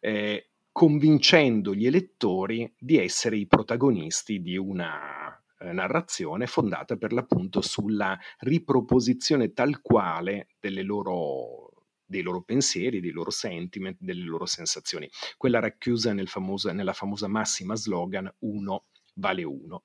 [0.00, 5.23] eh, convincendo gli elettori di essere i protagonisti di una
[5.72, 11.70] narrazione fondata per l'appunto sulla riproposizione tal quale delle loro
[12.06, 15.08] dei loro pensieri, dei loro sentiment, delle loro sensazioni.
[15.36, 19.84] Quella racchiusa nel famoso, nella famosa massima slogan uno vale uno.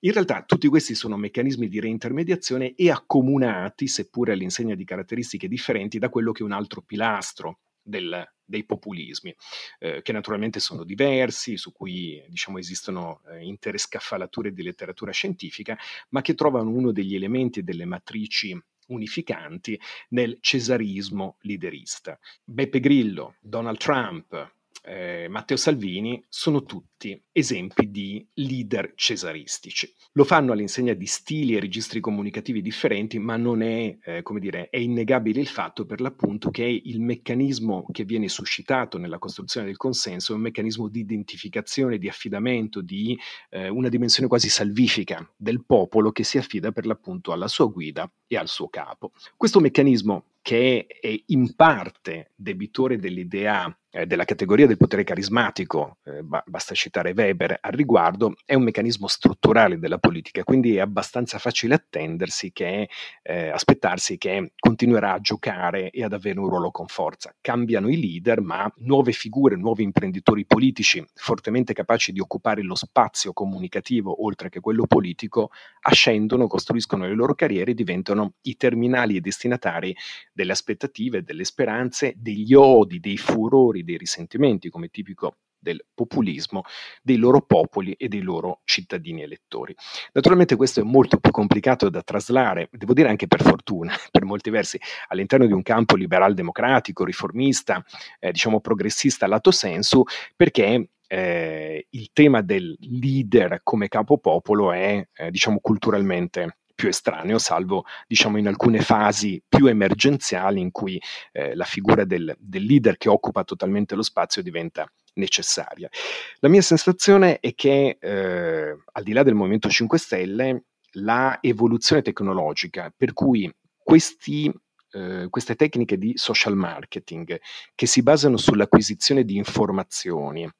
[0.00, 5.98] In realtà tutti questi sono meccanismi di reintermediazione e accomunati, seppure all'insegna di caratteristiche differenti,
[5.98, 9.34] da quello che è un altro pilastro del, dei populismi,
[9.78, 15.76] eh, che naturalmente sono diversi, su cui diciamo, esistono eh, intere scaffalature di letteratura scientifica,
[16.10, 19.78] ma che trovano uno degli elementi delle matrici unificanti
[20.10, 22.18] nel cesarismo liderista.
[22.42, 29.92] Beppe Grillo, Donald Trump, eh, Matteo Salvini sono tutti esempi di leader cesaristici.
[30.12, 34.68] Lo fanno all'insegna di stili e registri comunicativi differenti, ma non è, eh, come dire,
[34.70, 39.76] è innegabile il fatto per l'appunto che il meccanismo che viene suscitato nella costruzione del
[39.76, 43.18] consenso è un meccanismo di identificazione, di affidamento, di
[43.50, 48.10] eh, una dimensione quasi salvifica del popolo che si affida per l'appunto alla sua guida
[48.26, 49.12] e al suo capo.
[49.36, 56.22] Questo meccanismo che è in parte debitore dell'idea eh, della categoria del potere carismatico, eh,
[56.22, 61.74] basta citare Weber al riguardo, è un meccanismo strutturale della politica, quindi è abbastanza facile
[61.74, 62.88] attendersi che,
[63.22, 67.34] eh, aspettarsi che continuerà a giocare e ad avere un ruolo con forza.
[67.40, 73.32] Cambiano i leader, ma nuove figure, nuovi imprenditori politici fortemente capaci di occupare lo spazio
[73.32, 79.20] comunicativo oltre che quello politico, ascendono, costruiscono le loro carriere e diventano i terminali e
[79.20, 79.96] destinatari
[80.40, 86.62] delle aspettative, delle speranze, degli odi, dei furori, dei risentimenti, come tipico del populismo
[87.02, 89.76] dei loro popoli e dei loro cittadini elettori.
[90.14, 94.48] Naturalmente questo è molto più complicato da traslare, devo dire anche per fortuna, per molti
[94.48, 97.84] versi, all'interno di un campo liberal democratico, riformista,
[98.18, 100.02] eh, diciamo progressista lato sensu,
[100.34, 107.84] perché eh, il tema del leader come capopopolo è, eh, diciamo, culturalmente più estraneo, salvo
[108.06, 110.98] diciamo in alcune fasi più emergenziali in cui
[111.30, 115.90] eh, la figura del, del leader che occupa totalmente lo spazio diventa necessaria.
[116.38, 122.00] La mia sensazione è che eh, al di là del Movimento 5 Stelle, la evoluzione
[122.00, 124.50] tecnologica per cui questi
[124.92, 127.40] Uh, queste tecniche di social marketing
[127.76, 130.50] che si basano sull'acquisizione di informazioni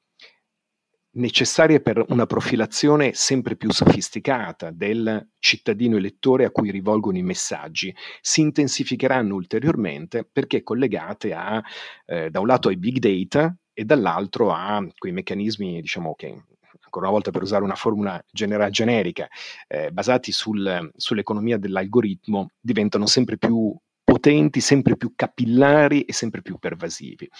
[1.12, 7.94] necessarie per una profilazione sempre più sofisticata del cittadino elettore a cui rivolgono i messaggi
[8.20, 11.62] si intensificheranno ulteriormente perché collegate a,
[12.06, 16.44] eh, da un lato ai big data e dall'altro a quei meccanismi, diciamo che
[16.82, 19.28] ancora una volta per usare una formula genera- generica,
[19.68, 26.58] eh, basati sul, sull'economia dell'algoritmo, diventano sempre più potenti, sempre più capillari e sempre più
[26.58, 27.30] pervasivi.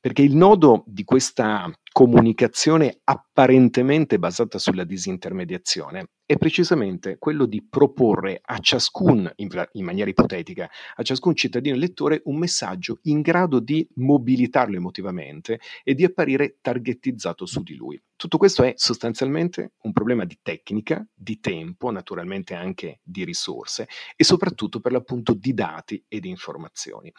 [0.00, 8.40] Perché il nodo di questa comunicazione apparentemente basata sulla disintermediazione è precisamente quello di proporre
[8.42, 14.74] a ciascun, in, maniera ipotetica, a ciascun cittadino elettore un messaggio in grado di mobilitarlo
[14.74, 18.02] emotivamente e di apparire targettizzato su di lui.
[18.16, 24.24] Tutto questo è sostanzialmente un problema di tecnica, di tempo, naturalmente anche di risorse e
[24.24, 27.12] soprattutto per l'appunto di dati e di informazioni.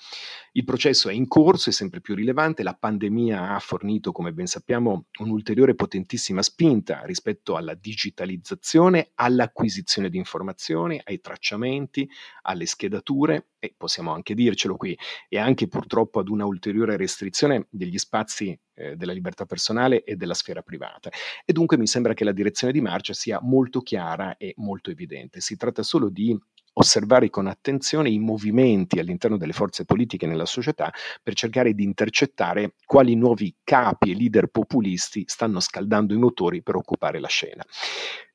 [0.54, 4.48] Il processo è in corso, è sempre più rilevante, la pandemia ha fornito, come ben
[4.66, 12.10] sappiamo, un'ulteriore potentissima spinta rispetto alla digitalizzazione, all'acquisizione di informazioni, ai tracciamenti,
[12.42, 14.98] alle schedature e possiamo anche dircelo qui,
[15.30, 20.34] e anche purtroppo ad una ulteriore restrizione degli spazi eh, della libertà personale e della
[20.34, 21.12] sfera privata.
[21.46, 25.42] E dunque mi sembra che la direzione di marcia sia molto chiara e molto evidente.
[25.42, 26.36] Si tratta solo di
[26.78, 32.76] osservare con attenzione i movimenti all'interno delle forze politiche nella società per cercare di intercettare
[32.86, 37.64] quali nuovi capi e leader populisti stanno scaldando i motori per occupare la scena.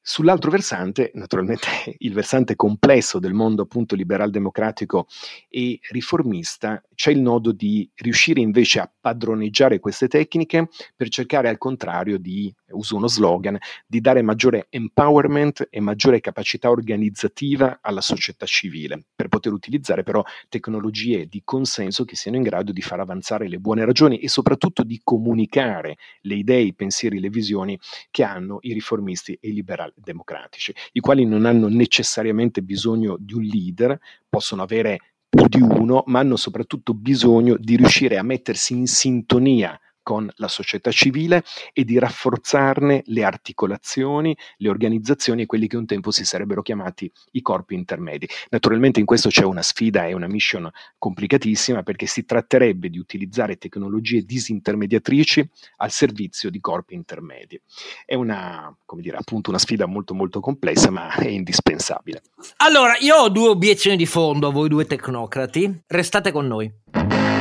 [0.02, 5.06] Sull'altro versante, naturalmente il versante complesso del mondo appunto liberal democratico
[5.48, 11.58] e riformista, c'è il nodo di riuscire invece a padroneggiare queste tecniche per cercare al
[11.58, 18.46] contrario di, uso uno slogan, di dare maggiore empowerment e maggiore capacità organizzativa alla società
[18.46, 23.48] civile, per poter utilizzare però tecnologie di consenso che siano in grado di far avanzare
[23.48, 27.78] le buone ragioni e soprattutto di comunicare le idee, i pensieri, le visioni
[28.10, 33.34] che hanno i riformisti e i liberali democratici, i quali non hanno necessariamente bisogno di
[33.34, 33.98] un leader,
[34.28, 34.98] possono avere
[35.28, 40.48] più di uno, ma hanno soprattutto bisogno di riuscire a mettersi in sintonia con la
[40.48, 46.24] società civile e di rafforzarne le articolazioni, le organizzazioni e quelli che un tempo si
[46.24, 48.28] sarebbero chiamati i corpi intermedi.
[48.50, 53.56] Naturalmente in questo c'è una sfida e una mission complicatissima perché si tratterebbe di utilizzare
[53.56, 57.60] tecnologie disintermediatrici al servizio di corpi intermedi.
[58.04, 62.22] È una, come dire, appunto una sfida molto molto complessa ma è indispensabile.
[62.58, 67.39] Allora, io ho due obiezioni di fondo a voi due tecnocrati, restate con noi.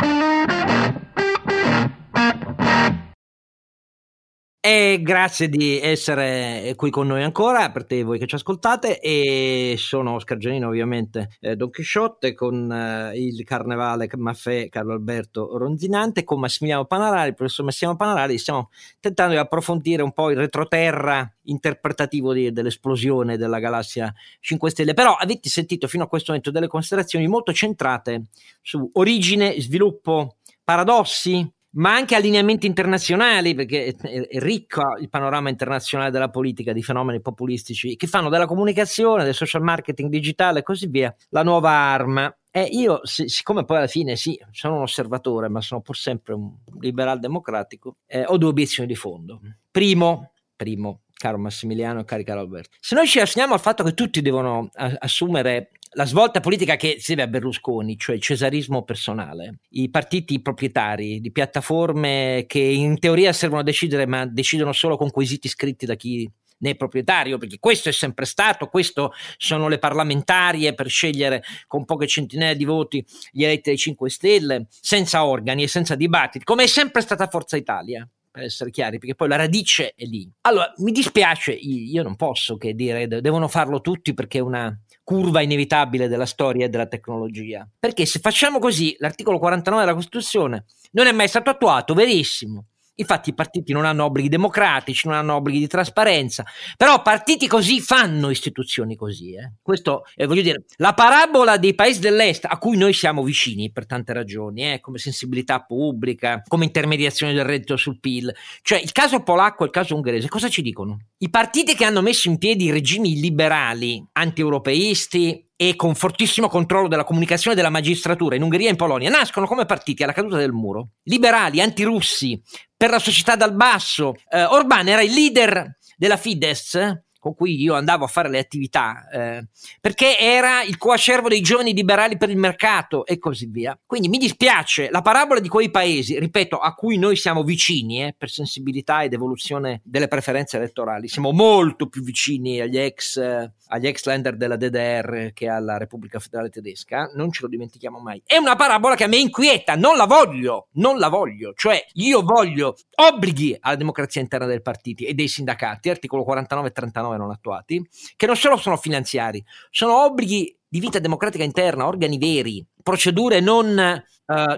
[4.62, 9.00] E grazie di essere qui con noi ancora, per te voi che ci ascoltate.
[9.00, 15.58] E sono Oscar Giannino, ovviamente eh, Don Chisciotte, con eh, il Carnevale Maffè Carlo Alberto
[15.58, 18.38] Ronzinante, con Massimiliano Panarari, professor Massimiliano Panarari.
[18.38, 18.70] Stiamo
[19.00, 24.94] tentando di approfondire un po' il retroterra interpretativo di, dell'esplosione della galassia 5 Stelle.
[24.94, 28.24] Però avete sentito fino a questo momento delle considerazioni molto centrate
[28.62, 36.30] su origine, sviluppo, paradossi ma anche allineamenti internazionali, perché è ricco il panorama internazionale della
[36.30, 41.14] politica di fenomeni populistici che fanno della comunicazione, del social marketing digitale e così via
[41.30, 42.34] la nuova arma.
[42.52, 46.52] E io, siccome poi alla fine sì, sono un osservatore, ma sono pur sempre un
[46.80, 49.40] liberal democratico, eh, ho due obiezioni di fondo.
[49.70, 53.94] Primo, primo, caro Massimiliano e cari caro Alberto, se noi ci assegniamo al fatto che
[53.94, 59.60] tutti devono assumere la svolta politica che si deve a Berlusconi, cioè il cesarismo personale,
[59.72, 65.12] i partiti proprietari di piattaforme che in teoria servono a decidere, ma decidono solo con
[65.12, 66.30] quesiti scritti da chi
[66.62, 71.86] ne è proprietario, perché questo è sempre stato, questo sono le parlamentarie per scegliere con
[71.86, 76.64] poche centinaia di voti gli eletti dei 5 Stelle, senza organi e senza dibattiti, come
[76.64, 80.30] è sempre stata Forza Italia per essere chiari, perché poi la radice è lì.
[80.42, 85.42] Allora, mi dispiace, io non posso che dire devono farlo tutti perché è una curva
[85.42, 87.68] inevitabile della storia e della tecnologia.
[87.80, 92.66] Perché se facciamo così, l'articolo 49 della Costituzione non è mai stato attuato, verissimo.
[93.00, 96.46] Infatti i partiti non hanno obblighi democratici, non hanno obblighi di trasparenza,
[96.76, 99.36] però partiti così fanno istituzioni così.
[99.36, 99.54] Eh.
[99.62, 103.86] Questo, eh, voglio dire, la parabola dei paesi dell'est a cui noi siamo vicini per
[103.86, 109.24] tante ragioni, eh, come sensibilità pubblica, come intermediazione del reddito sul PIL, cioè il caso
[109.24, 111.00] polacco e il caso ungherese, cosa ci dicono?
[111.20, 117.04] I partiti che hanno messo in piedi regimi liberali, anti-europeisti, e con fortissimo controllo della
[117.04, 120.92] comunicazione della magistratura in Ungheria e in Polonia nascono come partiti alla caduta del muro.
[121.04, 122.42] Liberali, antirussi,
[122.78, 124.14] per la società dal basso.
[124.30, 126.80] Eh, Orban era il leader della Fidesz
[127.20, 129.48] con cui io andavo a fare le attività, eh,
[129.82, 133.78] perché era il coacervo dei giovani liberali per il mercato e così via.
[133.86, 138.16] Quindi mi dispiace, la parabola di quei paesi, ripeto, a cui noi siamo vicini eh,
[138.18, 143.88] per sensibilità ed evoluzione delle preferenze elettorali, siamo molto più vicini agli ex, eh, agli
[143.88, 148.22] ex lender della DDR che alla Repubblica Federale Tedesca, non ce lo dimentichiamo mai.
[148.26, 152.22] È una parabola che a me inquieta, non la voglio, non la voglio, cioè io
[152.22, 157.18] voglio obblighi alla democrazia interna dei partiti e dei sindacati, articolo 49 e 39 19
[157.18, 162.66] non attuati, che non solo sono finanziari, sono obblighi di vita democratica interna, organi veri,
[162.84, 164.04] procedure non eh,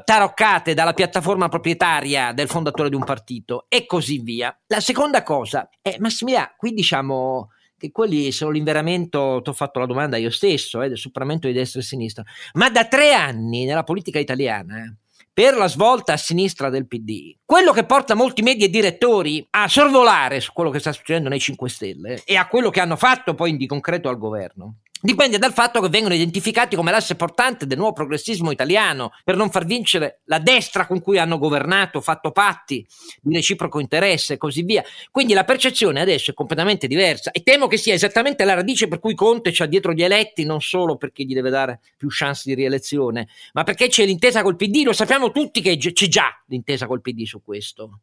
[0.04, 4.56] taroccate dalla piattaforma proprietaria del fondatore di un partito e così via.
[4.68, 9.88] La seconda cosa è, Massimiliano, qui diciamo che quelli sono l'inveramento, ti ho fatto la
[9.88, 12.24] domanda io stesso, eh, del superamento di destra e sinistra,
[12.54, 14.96] ma da tre anni nella politica italiana eh,
[15.34, 19.68] per la svolta a sinistra del PD, quello che porta molti media e direttori a
[19.68, 23.34] sorvolare su quello che sta succedendo nei 5 Stelle e a quello che hanno fatto
[23.34, 27.78] poi di concreto al governo dipende dal fatto che vengono identificati come l'asse portante del
[27.78, 32.86] nuovo progressismo italiano per non far vincere la destra con cui hanno governato, fatto patti
[33.22, 34.84] di reciproco interesse e così via.
[35.10, 39.00] Quindi la percezione adesso è completamente diversa e temo che sia esattamente la radice per
[39.00, 42.54] cui Conte c'ha dietro gli eletti, non solo perché gli deve dare più chance di
[42.54, 47.02] rielezione, ma perché c'è l'intesa col PD, lo sappiamo tutti che c'è già l'intesa col
[47.02, 48.02] PD su questo.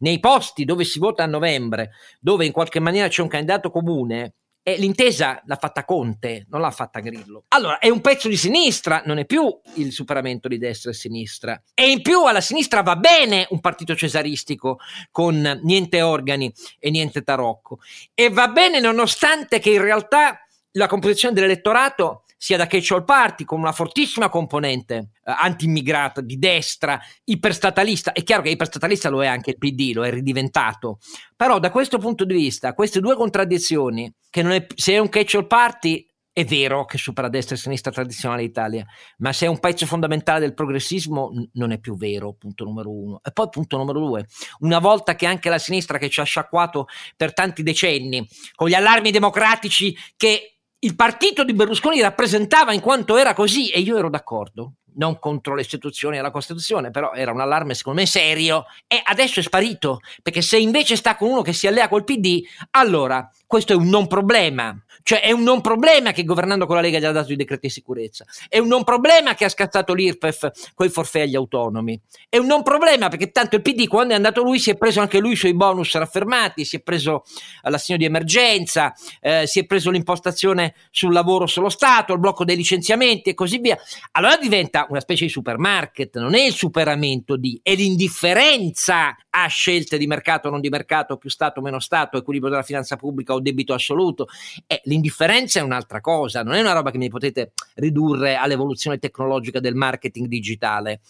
[0.00, 1.90] Nei posti dove si vota a novembre,
[2.20, 4.34] dove in qualche maniera c'è un candidato comune,
[4.76, 7.44] l'intesa l'ha fatta Conte, non l'ha fatta Grillo.
[7.48, 11.62] Allora, è un pezzo di sinistra, non è più il superamento di destra e sinistra.
[11.74, 14.78] E in più alla sinistra va bene un partito cesaristico
[15.10, 17.78] con niente organi e niente tarocco.
[18.14, 20.40] E va bene nonostante che in realtà
[20.72, 26.38] la composizione dell'elettorato sia da catch all party con una fortissima componente eh, anti-immigrata di
[26.38, 28.12] destra, iperstatalista.
[28.12, 31.00] È chiaro che iperstatalista lo è anche il PD, lo è ridiventato.
[31.36, 35.34] Però da questo punto di vista, queste due contraddizioni, che è, se è un catch
[35.34, 36.06] all party
[36.38, 38.86] è vero che supera destra e sinistra tradizionale Italia,
[39.16, 42.92] ma se è un pezzo fondamentale del progressismo n- non è più vero, punto numero
[42.92, 43.20] uno.
[43.24, 44.24] E poi punto numero due,
[44.60, 46.86] una volta che anche la sinistra che ci ha sciacquato
[47.16, 48.24] per tanti decenni,
[48.54, 53.80] con gli allarmi democratici che il partito di Berlusconi rappresentava in quanto era così e
[53.80, 58.00] io ero d'accordo, non contro le istituzioni e la Costituzione, però era un allarme secondo
[58.00, 61.88] me serio e adesso è sparito, perché se invece sta con uno che si allea
[61.88, 64.78] col PD, allora questo è un non problema.
[65.02, 67.68] Cioè è un non problema che governando con la Lega gli ha dato i decreti
[67.68, 71.98] di sicurezza, è un non problema che ha scattato l'IRPEF con i forfè agli autonomi,
[72.28, 75.00] è un non problema perché tanto il PD quando è andato lui si è preso
[75.00, 77.24] anche lui i suoi bonus raffermati, si è preso
[77.62, 82.56] l'assegno di emergenza, eh, si è preso l'impostazione sul lavoro solo Stato, il blocco dei
[82.56, 83.78] licenziamenti e così via.
[84.12, 89.96] Allora diventa una specie di supermarket, non è il superamento di, è l'indifferenza a scelte
[89.96, 93.37] di mercato o non di mercato, più Stato meno Stato, equilibrio della finanza pubblica o
[93.40, 94.26] debito assoluto.
[94.66, 99.60] Eh, l'indifferenza è un'altra cosa, non è una roba che mi potete ridurre all'evoluzione tecnologica
[99.60, 101.00] del marketing digitale.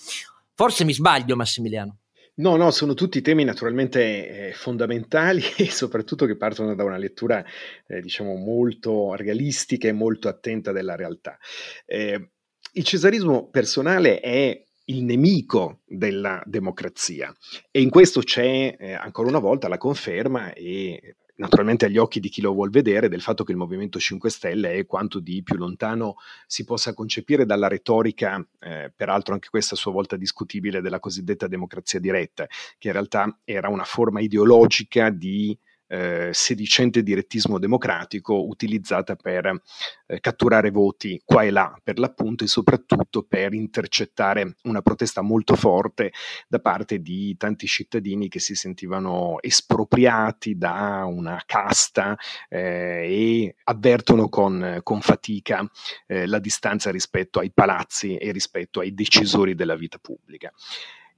[0.55, 1.99] Forse mi sbaglio, Massimiliano.
[2.39, 7.45] No, no, sono tutti temi naturalmente eh, fondamentali e soprattutto che partono da una lettura,
[7.87, 11.37] eh, diciamo, molto realistica e molto attenta della realtà.
[11.85, 12.31] Eh,
[12.73, 17.35] il cesarismo personale è il nemico della democrazia.
[17.71, 22.29] E in questo c'è eh, ancora una volta la conferma e naturalmente agli occhi di
[22.29, 25.57] chi lo vuol vedere, del fatto che il Movimento 5 Stelle è quanto di più
[25.57, 26.17] lontano
[26.47, 31.47] si possa concepire dalla retorica, eh, peraltro anche questa a sua volta discutibile, della cosiddetta
[31.47, 35.57] democrazia diretta, che in realtà era una forma ideologica di
[35.89, 39.61] eh, sedicente direttismo democratico utilizzata per
[40.07, 45.57] eh, catturare voti qua e là per l'appunto e soprattutto per intercettare una protesta molto
[45.57, 46.13] forte
[46.47, 52.17] da parte di tanti cittadini che si sentivano espropriati da una casta
[52.49, 55.69] eh, e avvertono con, con fatica
[56.07, 60.53] eh, la distanza rispetto ai palazzi e rispetto ai decisori della vita pubblica.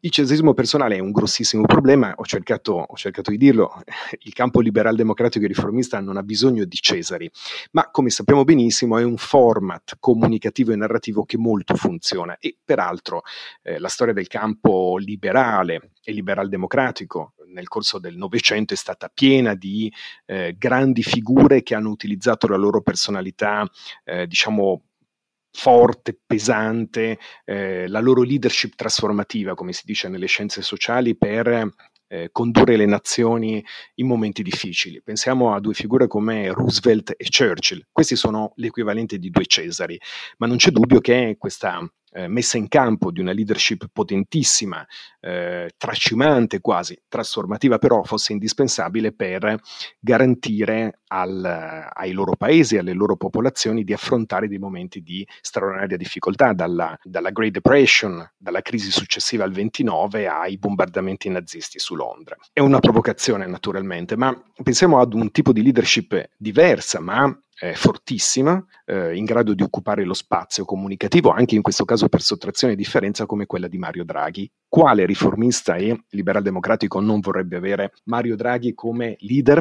[0.03, 3.82] Il cesismo personale è un grossissimo problema, ho cercato, ho cercato, di dirlo,
[4.20, 7.30] il campo liberal democratico e riformista non ha bisogno di Cesari,
[7.72, 13.20] ma come sappiamo benissimo è un format comunicativo e narrativo che molto funziona e peraltro
[13.62, 19.11] eh, la storia del campo liberale e liberal democratico nel corso del Novecento è stata
[19.12, 19.92] piena di
[20.24, 23.68] eh, grandi figure che hanno utilizzato la loro personalità,
[24.05, 24.84] eh, diciamo,
[25.53, 31.72] forte, pesante, eh, la loro leadership trasformativa, come si dice nelle scienze sociali, per
[32.11, 35.01] eh, condurre le nazioni in momenti difficili.
[35.03, 37.86] Pensiamo a due figure come Roosevelt e Churchill.
[37.92, 39.98] Questi sono l'equivalente di due Cesari,
[40.38, 41.80] ma non c'è dubbio che questa
[42.12, 44.86] eh, messa in campo di una leadership potentissima,
[45.20, 49.61] eh, tracimante quasi, trasformativa però, fosse indispensabile per
[49.98, 56.52] garantire al, ai loro paesi, alle loro popolazioni di affrontare dei momenti di straordinaria difficoltà,
[56.52, 62.36] dalla, dalla Great Depression, dalla crisi successiva al 29 ai bombardamenti nazisti su Londra.
[62.52, 68.64] È una provocazione naturalmente, ma pensiamo ad un tipo di leadership diversa, ma eh, fortissima,
[68.86, 72.76] eh, in grado di occupare lo spazio comunicativo, anche in questo caso per sottrazione e
[72.76, 74.50] differenza come quella di Mario Draghi.
[74.70, 79.60] Quale riformista e liberal democratico non vorrebbe avere Mario Draghi come leader?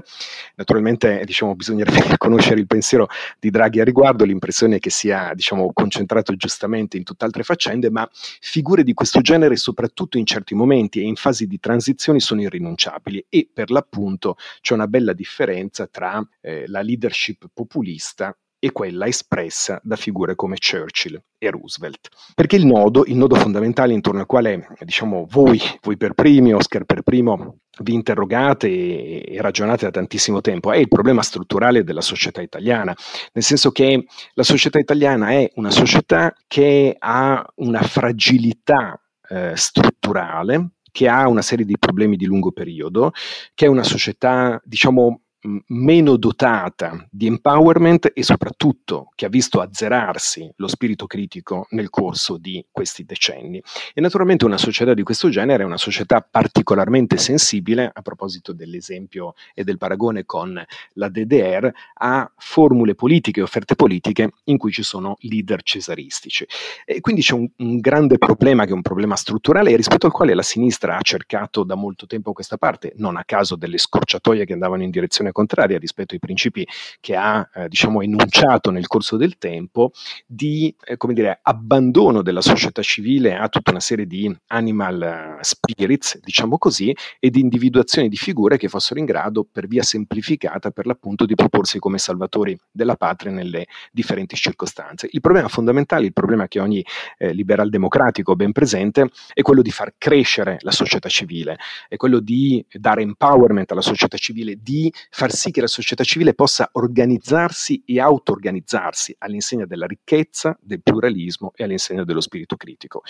[0.54, 3.08] Naturalmente diciamo, bisognerebbe conoscere il pensiero
[3.40, 8.84] di Draghi a riguardo, l'impressione che sia diciamo, concentrato giustamente in tutt'altre faccende, ma figure
[8.84, 13.50] di questo genere, soprattutto in certi momenti e in fasi di transizione, sono irrinunciabili e
[13.52, 19.96] per l'appunto c'è una bella differenza tra eh, la leadership populista e quella espressa da
[19.96, 22.10] figure come Churchill e Roosevelt.
[22.36, 26.84] Perché il nodo, il nodo fondamentale intorno al quale diciamo, voi, voi per primi, Oscar
[26.84, 32.42] per primo, vi interrogate e, ragionate da tantissimo tempo, è il problema strutturale della società
[32.42, 32.96] italiana,
[33.34, 39.00] nel senso che la società italiana è una società che ha una fragilità
[39.30, 43.12] eh, strutturale, che ha una serie di problemi di lungo periodo,
[43.54, 45.22] che è una società, diciamo,
[45.68, 52.38] meno dotata di empowerment e soprattutto che ha visto azzerarsi lo spirito critico nel corso
[52.38, 53.62] di questi decenni.
[53.94, 59.34] E naturalmente una società di questo genere è una società particolarmente sensibile, a proposito dell'esempio
[59.54, 60.62] e del paragone con
[60.94, 66.46] la DDR, a formule politiche e offerte politiche in cui ci sono leader cesaristici.
[66.86, 70.34] E quindi c'è un, un grande problema che è un problema strutturale rispetto al quale
[70.34, 74.54] la sinistra ha cercato da molto tempo questa parte, non a caso delle scorciatoie che
[74.54, 76.68] andavano in direzione posizione contraria rispetto ai principi
[77.00, 79.92] che ha eh, diciamo, enunciato nel corso del tempo
[80.26, 86.20] di eh, dire, abbandono della società civile a tutta una serie di animal eh, spirits,
[86.20, 90.86] diciamo così, e di individuazione di figure che fossero in grado, per via semplificata, per
[90.86, 95.08] l'appunto, di proporsi come salvatori della patria nelle differenti circostanze.
[95.12, 96.84] Il problema fondamentale, il problema che ogni
[97.18, 101.58] eh, liberal democratico ben presente, è quello di far crescere la società civile,
[101.88, 106.34] è quello di dare empowerment alla società civile, di far sì che la società civile
[106.34, 113.02] possa organizzarsi e auto-organizzarsi all'insegna della ricchezza, del pluralismo e all'insegna dello spirito critico.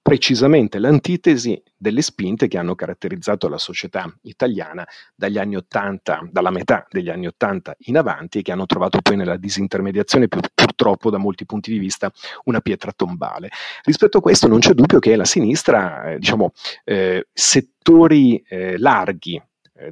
[0.00, 4.86] Precisamente l'antitesi delle spinte che hanno caratterizzato la società italiana
[5.16, 9.16] dagli anni 80, dalla metà degli anni 80 in avanti e che hanno trovato poi
[9.16, 12.12] nella disintermediazione purtroppo da molti punti di vista
[12.44, 13.50] una pietra tombale.
[13.82, 16.52] Rispetto a questo non c'è dubbio che la sinistra, eh, diciamo,
[16.84, 19.42] eh, settori eh, larghi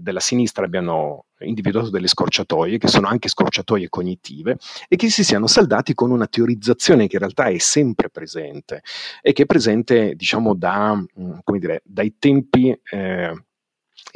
[0.00, 4.56] della sinistra abbiano individuato delle scorciatoie, che sono anche scorciatoie cognitive,
[4.88, 8.82] e che si siano saldati con una teorizzazione che in realtà è sempre presente
[9.20, 13.44] e che è presente, diciamo, da, mm, dire, dai tempi eh,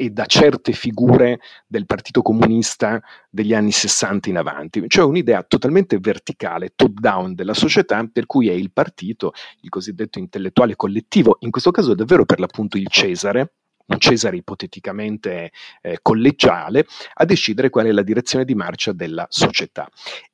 [0.01, 5.97] e da certe figure del Partito Comunista degli anni 60 in avanti, cioè un'idea totalmente
[5.99, 11.51] verticale, top down della società, per cui è il partito, il cosiddetto intellettuale collettivo, in
[11.51, 13.55] questo caso davvero per l'appunto il Cesare,
[13.89, 16.85] un Cesare ipoteticamente eh, collegiale,
[17.15, 19.89] a decidere qual è la direzione di marcia della società.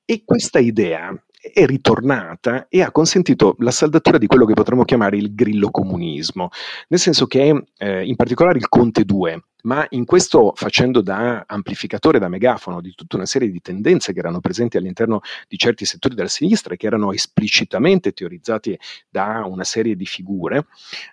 [0.06, 1.14] E questa idea
[1.54, 6.50] è ritornata e ha consentito la saldatura di quello che potremmo chiamare il grillo comunismo,
[6.88, 12.20] nel senso che eh, in particolare il Conte 2 ma in questo facendo da amplificatore,
[12.20, 16.16] da megafono di tutta una serie di tendenze che erano presenti all'interno di certi settori
[16.16, 18.78] della sinistra e che erano esplicitamente teorizzati
[19.10, 20.68] da una serie di figure,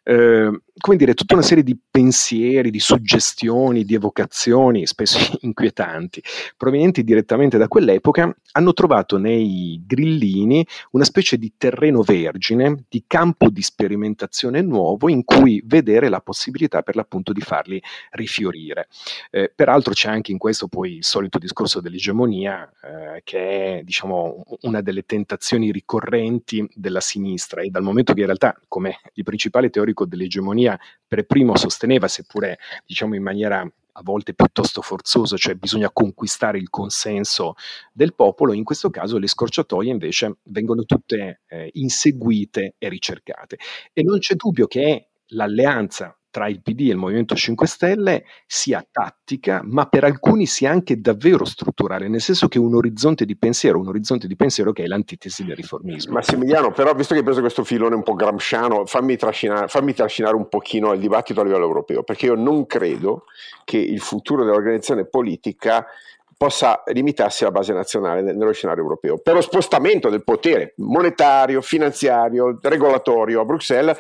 [0.05, 6.23] eh, come dire, tutta una serie di pensieri, di suggestioni, di evocazioni, spesso inquietanti,
[6.57, 13.49] provenienti direttamente da quell'epoca, hanno trovato nei grillini una specie di terreno vergine, di campo
[13.49, 18.89] di sperimentazione nuovo in cui vedere la possibilità per l'appunto di farli rifiutare fiorire.
[19.31, 24.43] Eh, peraltro c'è anche in questo poi il solito discorso dell'egemonia, eh, che è diciamo,
[24.63, 29.71] una delle tentazioni ricorrenti della sinistra e dal momento che in realtà, come il principale
[29.71, 33.61] teorico dell'egemonia per primo sosteneva, seppure diciamo in maniera
[33.95, 37.55] a volte piuttosto forzosa, cioè bisogna conquistare il consenso
[37.93, 43.59] del popolo, in questo caso le scorciatoie invece vengono tutte eh, inseguite e ricercate.
[43.93, 48.85] E non c'è dubbio che l'alleanza tra il PD e il Movimento 5 Stelle sia
[48.91, 53.79] tattica, ma per alcuni sia anche davvero strutturale, nel senso che un orizzonte di pensiero,
[53.79, 56.15] un orizzonte di pensiero che è l'antitesi del riformismo.
[56.15, 60.35] Massimiliano, però visto che hai preso questo filone un po' gramsciano, fammi trascinare, fammi trascinare
[60.35, 63.25] un pochino il dibattito a livello europeo, perché io non credo
[63.65, 65.87] che il futuro dell'organizzazione politica
[66.35, 69.19] possa limitarsi alla base nazionale nello scenario europeo.
[69.19, 73.97] Per lo spostamento del potere monetario, finanziario, regolatorio a Bruxelles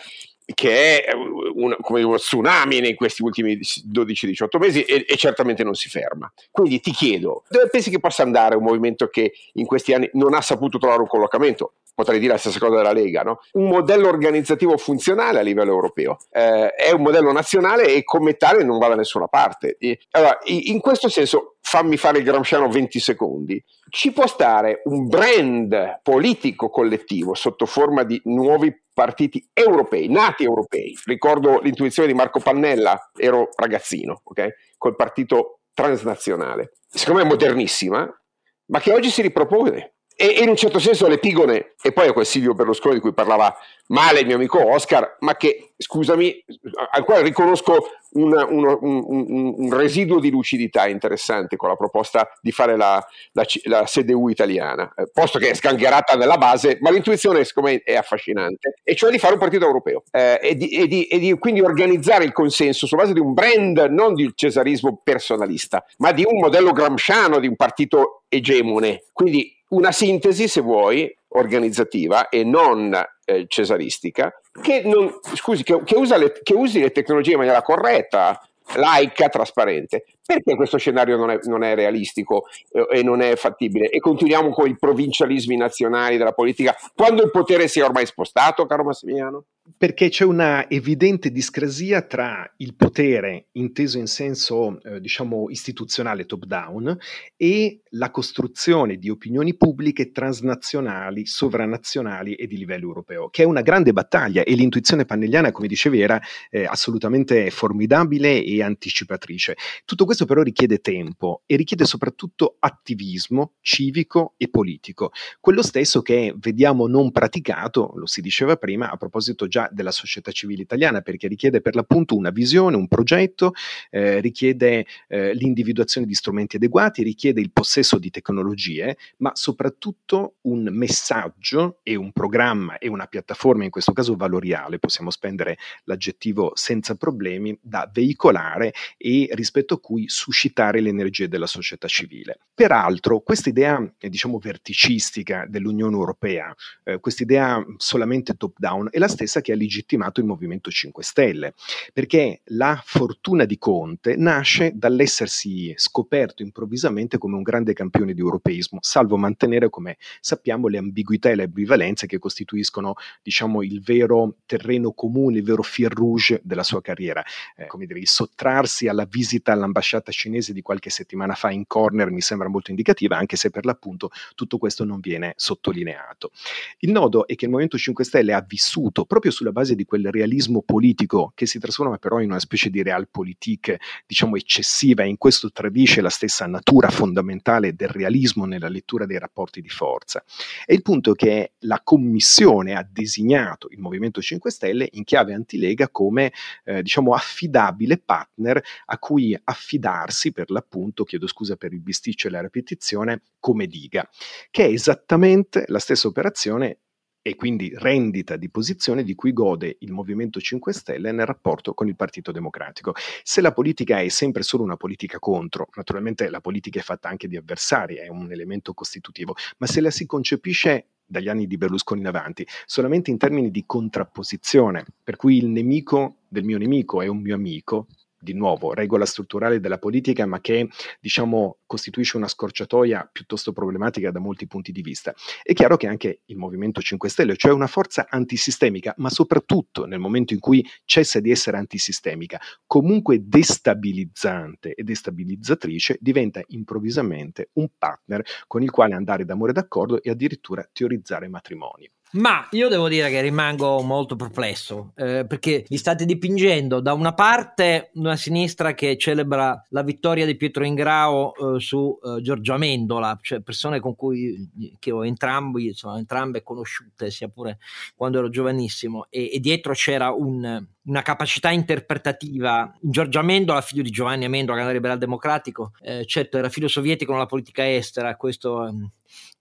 [0.54, 5.74] che è un, come uno tsunami in questi ultimi 12-18 mesi e, e, certamente non
[5.74, 6.32] si ferma.
[6.50, 10.34] Quindi ti chiedo, dove pensi che possa andare un movimento che in questi anni non
[10.34, 11.74] ha saputo trovare un collocamento?
[11.94, 13.40] Potrei dire la stessa cosa della Lega, no?
[13.52, 16.16] Un modello organizzativo funzionale a livello europeo.
[16.30, 19.76] Eh, è un modello nazionale e come tale non va da nessuna parte.
[19.78, 25.06] E, allora, in questo senso, fammi fare il gramsciano 20 secondi ci può stare un
[25.06, 30.96] brand politico collettivo sotto forma di nuovi partiti europei, nati europei.
[31.04, 34.74] Ricordo l'intuizione di Marco Pannella, ero ragazzino, ok?
[34.78, 36.72] Col partito transnazionale.
[36.88, 38.22] Secondo me modernissima,
[38.66, 39.96] ma che oggi si ripropone.
[40.16, 43.54] E, in un certo senso l'epigone, e poi è quel Silvio Berlusconi di cui parlava
[43.88, 46.44] male il mio amico Oscar, ma che, scusami,
[46.90, 52.52] al quale riconosco un, un, un, un, residuo di lucidità interessante con la proposta di
[52.52, 57.44] fare la, la, la CDU italiana, eh, posto che è sgangherata nella base, ma l'intuizione
[57.44, 60.86] secondo me è affascinante, e cioè di fare un partito europeo eh, e, di, e,
[60.86, 65.00] di, e, di, quindi organizzare il consenso sulla base di un brand non di cesarismo
[65.02, 69.04] personalista, ma di un modello gramsciano, di un partito egemone.
[69.12, 72.94] Quindi una sintesi, se vuoi, organizzativa e non
[73.24, 78.40] eh, cesaristica, che, non, scusi, che, che, le, che, usi le tecnologie in maniera corretta,
[78.74, 80.04] laica, trasparente.
[80.24, 83.88] Perché questo scenario non è, non è realistico eh, e non è fattibile?
[83.88, 88.66] E continuiamo con i provincialismi nazionali della politica quando il potere si è ormai spostato,
[88.66, 89.44] caro Massimiliano?
[89.82, 96.98] Perché c'è una evidente discrasia tra il potere inteso in senso eh, diciamo istituzionale top-down
[97.36, 103.60] e la costruzione di opinioni pubbliche transnazionali, sovranazionali e di livello europeo, che è una
[103.60, 109.56] grande battaglia e l'intuizione pannelliana, come dicevi, era eh, assolutamente formidabile e anticipatrice.
[109.84, 116.34] Tutto questo però richiede tempo e richiede soprattutto attivismo civico e politico, quello stesso che
[116.36, 121.28] vediamo non praticato, lo si diceva prima, a proposito già della società civile italiana, perché
[121.28, 123.52] richiede per l'appunto una visione, un progetto,
[123.90, 130.68] eh, richiede eh, l'individuazione di strumenti adeguati, richiede il possesso di tecnologie, ma soprattutto un
[130.70, 136.94] messaggio e un programma e una piattaforma, in questo caso valoriale, possiamo spendere l'aggettivo senza
[136.94, 142.38] problemi, da veicolare e rispetto a cui suscitare le energie della società civile.
[142.54, 146.54] Peraltro, questa idea, eh, diciamo, verticistica dell'Unione Europea,
[146.84, 151.52] eh, questa idea solamente top-down, è la stessa che ha legittimato il Movimento 5 Stelle,
[151.92, 158.78] perché la fortuna di Conte nasce dall'essersi scoperto improvvisamente come un grande campione di europeismo,
[158.80, 164.92] salvo mantenere, come sappiamo, le ambiguità e le ambivalenze che costituiscono, diciamo, il vero terreno
[164.92, 167.22] comune, il vero fil rouge della sua carriera.
[167.56, 172.10] Eh, come dire, il sottrarsi alla visita all'ambasciata cinese di qualche settimana fa in corner
[172.10, 176.30] mi sembra molto indicativa, anche se per l'appunto tutto questo non viene sottolineato.
[176.78, 180.10] Il nodo è che il Movimento 5 Stelle ha vissuto proprio sulla base di quel
[180.10, 183.76] realismo politico che si trasforma però in una specie di realpolitik,
[184.06, 189.18] diciamo, eccessiva e in questo tradisce la stessa natura fondamentale del realismo nella lettura dei
[189.18, 190.22] rapporti di forza.
[190.64, 195.34] E il punto è che la Commissione ha designato il Movimento 5 Stelle in chiave
[195.34, 196.32] antilega come,
[196.64, 202.30] eh, diciamo, affidabile partner a cui affidarsi per l'appunto, chiedo scusa per il bisticcio e
[202.30, 204.08] la ripetizione, come diga,
[204.50, 206.78] che è esattamente la stessa operazione
[207.22, 211.86] e quindi rendita di posizione di cui gode il Movimento 5 Stelle nel rapporto con
[211.86, 212.94] il Partito Democratico.
[213.22, 217.28] Se la politica è sempre solo una politica contro, naturalmente la politica è fatta anche
[217.28, 222.00] di avversari, è un elemento costitutivo, ma se la si concepisce dagli anni di Berlusconi
[222.00, 227.06] in avanti, solamente in termini di contrapposizione, per cui il nemico del mio nemico è
[227.06, 227.86] un mio amico,
[228.22, 230.68] di nuovo, regola strutturale della politica, ma che
[231.00, 235.12] diciamo costituisce una scorciatoia piuttosto problematica da molti punti di vista.
[235.42, 239.98] È chiaro che anche il Movimento 5 Stelle, cioè una forza antisistemica, ma soprattutto nel
[239.98, 248.22] momento in cui cessa di essere antisistemica, comunque destabilizzante e destabilizzatrice, diventa improvvisamente un partner
[248.46, 251.90] con il quale andare d'amore d'accordo e addirittura teorizzare matrimoni.
[252.12, 257.14] Ma io devo dire che rimango molto perplesso eh, perché mi state dipingendo da una
[257.14, 263.18] parte una sinistra che celebra la vittoria di Pietro Ingrao eh, su eh, Giorgio Amendola,
[263.22, 267.58] cioè persone con cui che ho entrambi, insomma, entrambe conosciute, sia pure
[267.96, 272.72] quando ero giovanissimo, e, e dietro c'era un, una capacità interpretativa.
[272.80, 277.26] Giorgio Amendola, figlio di Giovanni Amendola, grande liberal democratico, eh, certo era figlio sovietico nella
[277.26, 278.90] politica estera, questo ehm,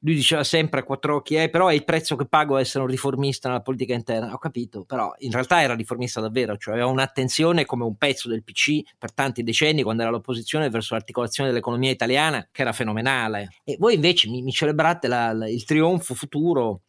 [0.03, 2.89] lui diceva sempre a quattro occhi, eh, però è il prezzo che pago essere un
[2.89, 4.33] riformista nella politica interna.
[4.33, 8.43] Ho capito, però in realtà era riformista davvero, cioè aveva un'attenzione come un pezzo del
[8.43, 13.49] PC per tanti decenni quando era all'opposizione verso l'articolazione dell'economia italiana che era fenomenale.
[13.63, 16.81] E voi invece mi, mi celebrate la, la, il trionfo futuro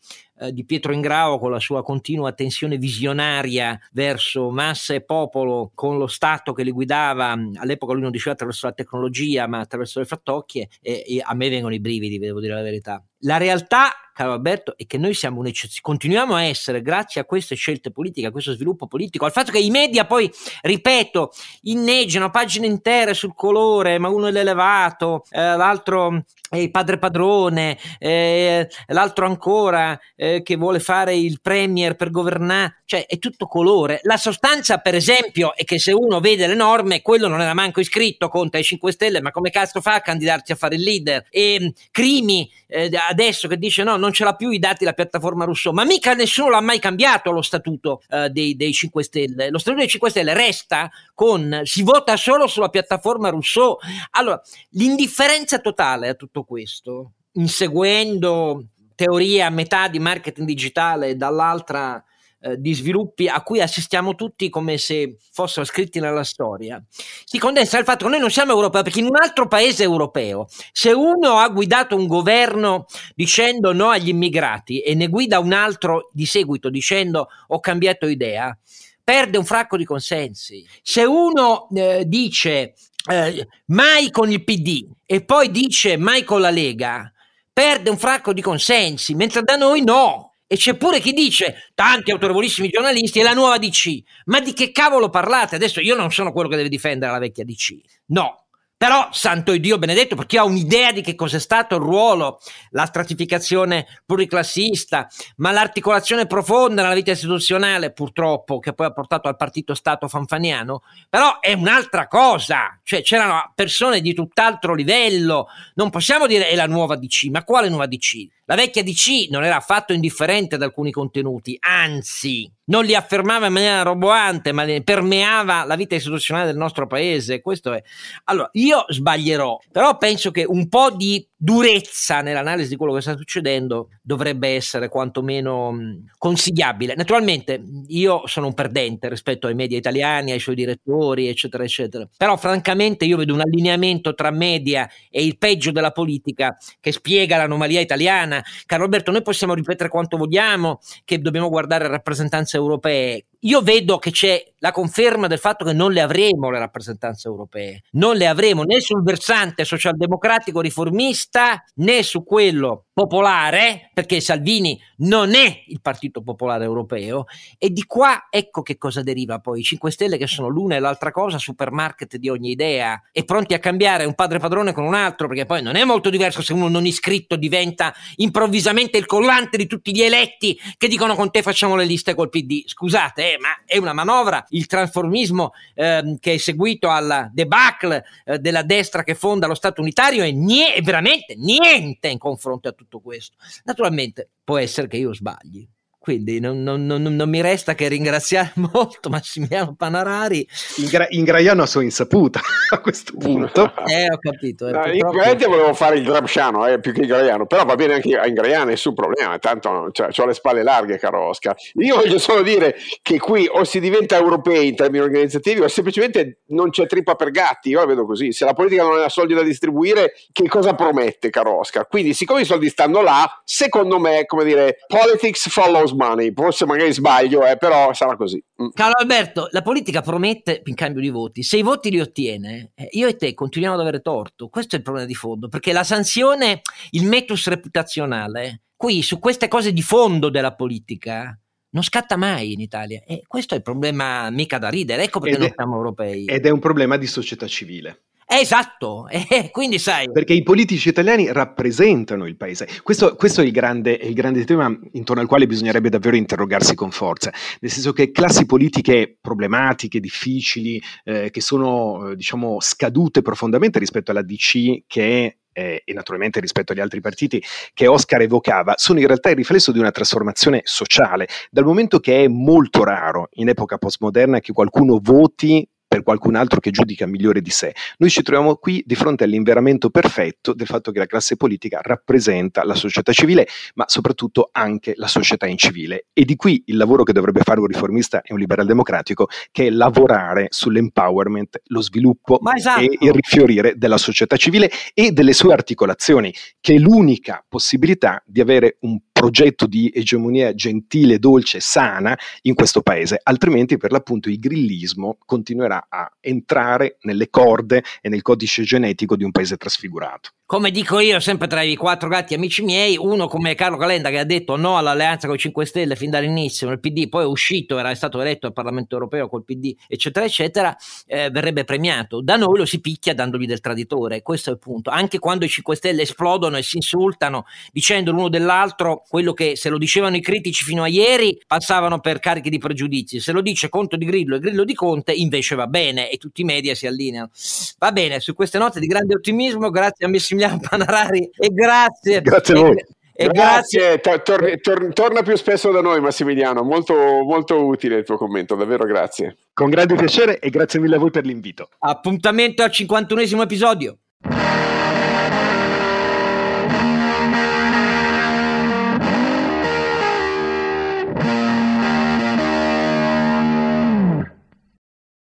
[0.42, 5.98] eh, di Pietro Ingrao con la sua continua tensione visionaria verso massa e popolo con
[5.98, 10.06] lo Stato che li guidava, all'epoca lui non diceva attraverso la tecnologia ma attraverso le
[10.06, 13.02] frattocchie e, e a me vengono i brividi, devo dire la verità.
[13.24, 17.54] La realtà, caro Alberto, è che noi siamo un'eccezione, continuiamo a essere, grazie a queste
[17.54, 20.28] scelte politiche, a questo sviluppo politico, al fatto che i media poi,
[20.60, 21.30] ripeto,
[21.62, 27.78] inneggiano pagine intere sul colore, ma uno è l'elevato, eh, l'altro è il padre padrone,
[27.98, 34.00] eh, l'altro ancora eh, che vuole fare il premier per governare, cioè è tutto colore.
[34.02, 37.80] La sostanza, per esempio, è che se uno vede le norme, quello non era manco
[37.80, 41.24] iscritto, conta ai 5 Stelle, ma come cazzo fa a candidarsi a fare il leader?
[41.30, 45.44] E Crimi eh, adesso che dice no, non ce l'ha più i dati la piattaforma
[45.44, 49.50] Rousseau, ma mica nessuno l'ha mai cambiato lo statuto eh, dei, dei 5 Stelle.
[49.50, 53.78] Lo statuto dei 5 Stelle resta con, si vota solo sulla piattaforma Rousseau.
[54.10, 54.40] Allora,
[54.70, 62.02] l'indifferenza totale a tutto questo, inseguendo teorie a metà di marketing digitale e dall'altra
[62.42, 66.82] eh, di sviluppi a cui assistiamo tutti come se fossero scritti nella storia,
[67.24, 70.48] si condensa il fatto che noi non siamo europei, perché in un altro paese europeo,
[70.72, 76.10] se uno ha guidato un governo dicendo no agli immigrati e ne guida un altro
[76.12, 78.56] di seguito dicendo ho cambiato idea,
[79.04, 80.66] perde un fracco di consensi.
[80.82, 82.74] Se uno eh, dice
[83.10, 87.12] eh, mai con il PD e poi dice mai con la Lega,
[87.52, 90.31] perde un fracco di consensi, mentre da noi no.
[90.52, 94.02] E c'è pure chi dice, tanti autorevolissimi giornalisti, è la nuova DC.
[94.26, 95.54] Ma di che cavolo parlate?
[95.54, 97.80] Adesso io non sono quello che deve difendere la vecchia DC.
[98.08, 98.42] No,
[98.82, 102.40] però, santo Dio benedetto, perché ho un'idea di che cos'è stato il ruolo,
[102.70, 109.36] la stratificazione pluriclassista, ma l'articolazione profonda nella vita istituzionale, purtroppo, che poi ha portato al
[109.36, 112.78] partito Stato fanfaniano, però è un'altra cosa.
[112.82, 115.46] Cioè, c'erano persone di tutt'altro livello.
[115.76, 118.26] Non possiamo dire è la nuova DC, ma quale nuova DC?
[118.46, 123.52] La vecchia DC non era affatto indifferente ad alcuni contenuti, anzi, non li affermava in
[123.52, 127.40] maniera roboante, ma permeava la vita istituzionale del nostro paese.
[127.40, 127.82] Questo è.
[128.24, 133.16] Allora, io sbaglierò, però penso che un po' di durezza nell'analisi di quello che sta
[133.16, 135.76] succedendo dovrebbe essere quantomeno
[136.16, 136.94] consigliabile.
[136.94, 142.08] Naturalmente io sono un perdente rispetto ai media italiani, ai suoi direttori, eccetera, eccetera.
[142.16, 147.38] Però francamente io vedo un allineamento tra media e il peggio della politica che spiega
[147.38, 148.31] l'anomalia italiana.
[148.66, 154.10] Caro Alberto, noi possiamo ripetere quanto vogliamo che dobbiamo guardare rappresentanze europee io vedo che
[154.10, 158.62] c'è la conferma del fatto che non le avremo le rappresentanze europee, non le avremo
[158.62, 166.22] né sul versante socialdemocratico riformista né su quello popolare, perché Salvini non è il Partito
[166.22, 167.24] Popolare Europeo
[167.58, 170.78] e di qua ecco che cosa deriva poi i 5 Stelle che sono l'una e
[170.78, 174.94] l'altra cosa, supermarket di ogni idea e pronti a cambiare un padre padrone con un
[174.94, 179.56] altro, perché poi non è molto diverso se uno non iscritto diventa improvvisamente il collante
[179.56, 182.62] di tutti gli eletti che dicono con te facciamo le liste col PD.
[182.66, 188.38] Scusate, eh, ma è una manovra il trasformismo eh, che è seguito alla debacle eh,
[188.38, 192.72] della destra che fonda lo Stato unitario è, nie- è veramente niente in confronto a
[192.72, 193.36] tutto questo.
[193.64, 195.66] Naturalmente può essere che io sbagli,
[196.02, 200.44] quindi non, non, non, non, mi resta che ringraziare molto Massimiliano Panarari.
[200.78, 202.40] Ingra- ingraiano a sua insaputa
[202.70, 203.72] a questo punto.
[203.86, 204.66] eh, ho capito.
[204.66, 205.48] Eh, no, purtroppo...
[205.48, 208.94] volevo fare il Grabsciano, eh, più che Ingraiano, però va bene anche a Ingraiano, nessun
[208.94, 211.54] problema, tanto cioè, ho le spalle larghe, caro Oscar.
[211.74, 216.40] Io voglio solo dire che qui o si diventa europei in termini organizzativi o semplicemente
[216.48, 218.32] non c'è trippa per gatti, io la vedo così.
[218.32, 221.86] Se la politica non ha soldi da distribuire, che cosa promette, caro Oscar?
[221.86, 226.92] Quindi, siccome i soldi stanno là, secondo me, come dire, politics follows money, forse magari
[226.92, 228.42] sbaglio, eh, però sarà così.
[228.62, 228.68] Mm.
[228.74, 232.88] Caro Alberto, la politica promette in cambio di voti, se i voti li ottiene, eh,
[232.92, 235.84] io e te continuiamo ad avere torto, questo è il problema di fondo, perché la
[235.84, 241.36] sanzione, il metus reputazionale, qui su queste cose di fondo della politica,
[241.72, 245.36] non scatta mai in Italia e questo è il problema mica da ridere, ecco perché
[245.36, 246.24] ed non è, siamo europei.
[246.26, 248.04] Ed è un problema di società civile.
[248.34, 250.10] Esatto, eh, quindi sai.
[250.10, 252.66] Perché i politici italiani rappresentano il paese.
[252.82, 256.74] Questo, questo è, il grande, è, il grande, tema intorno al quale bisognerebbe davvero interrogarsi
[256.74, 257.30] con forza.
[257.60, 264.10] Nel senso che classi politiche problematiche, difficili, eh, che sono eh, diciamo scadute profondamente rispetto
[264.10, 267.42] alla DC che eh, e naturalmente rispetto agli altri partiti
[267.74, 272.24] che Oscar evocava, sono in realtà il riflesso di una trasformazione sociale, dal momento che
[272.24, 277.42] è molto raro in epoca postmoderna che qualcuno voti per qualcun altro che giudica migliore
[277.42, 277.74] di sé.
[277.98, 282.64] Noi ci troviamo qui di fronte all'inveramento perfetto del fatto che la classe politica rappresenta
[282.64, 286.06] la società civile, ma soprattutto anche la società incivile.
[286.14, 289.66] E di qui il lavoro che dovrebbe fare un riformista e un liberal democratico, che
[289.66, 292.80] è lavorare sull'empowerment, lo sviluppo esatto.
[292.80, 298.40] e il rifiorire della società civile e delle sue articolazioni, che è l'unica possibilità di
[298.40, 304.40] avere un progetto di egemonia gentile, dolce, sana in questo paese, altrimenti per l'appunto il
[304.40, 310.70] grillismo continuerà a entrare nelle corde e nel codice genetico di un paese trasfigurato come
[310.70, 314.24] dico io, sempre tra i quattro gatti amici miei, uno come Carlo Calenda che ha
[314.24, 317.94] detto no all'alleanza con i 5 Stelle fin dall'inizio nel PD, poi è uscito, era
[317.94, 320.76] stato eletto al Parlamento europeo col PD, eccetera, eccetera,
[321.06, 322.20] eh, verrebbe premiato.
[322.20, 324.90] Da noi lo si picchia dandogli del traditore, questo è il punto.
[324.90, 329.70] Anche quando i 5 Stelle esplodono e si insultano dicendo l'uno dell'altro quello che se
[329.70, 333.70] lo dicevano i critici fino a ieri passavano per carichi di pregiudizi, se lo dice
[333.70, 336.86] Conto di Grillo e Grillo di Conte invece va bene e tutti i media si
[336.86, 337.30] allineano.
[337.78, 342.20] Va bene, su queste note di grande ottimismo, grazie a Messi Massimiliano Panarari e grazie.
[342.22, 342.84] Grazie a voi.
[343.14, 344.20] E grazie, grazie.
[344.22, 348.84] Tor- tor- torna più spesso da noi Massimiliano, molto, molto utile il tuo commento, davvero
[348.84, 349.36] grazie.
[349.52, 351.68] Con grande piacere e grazie mille a voi per l'invito.
[351.78, 353.98] Appuntamento al 51esimo episodio.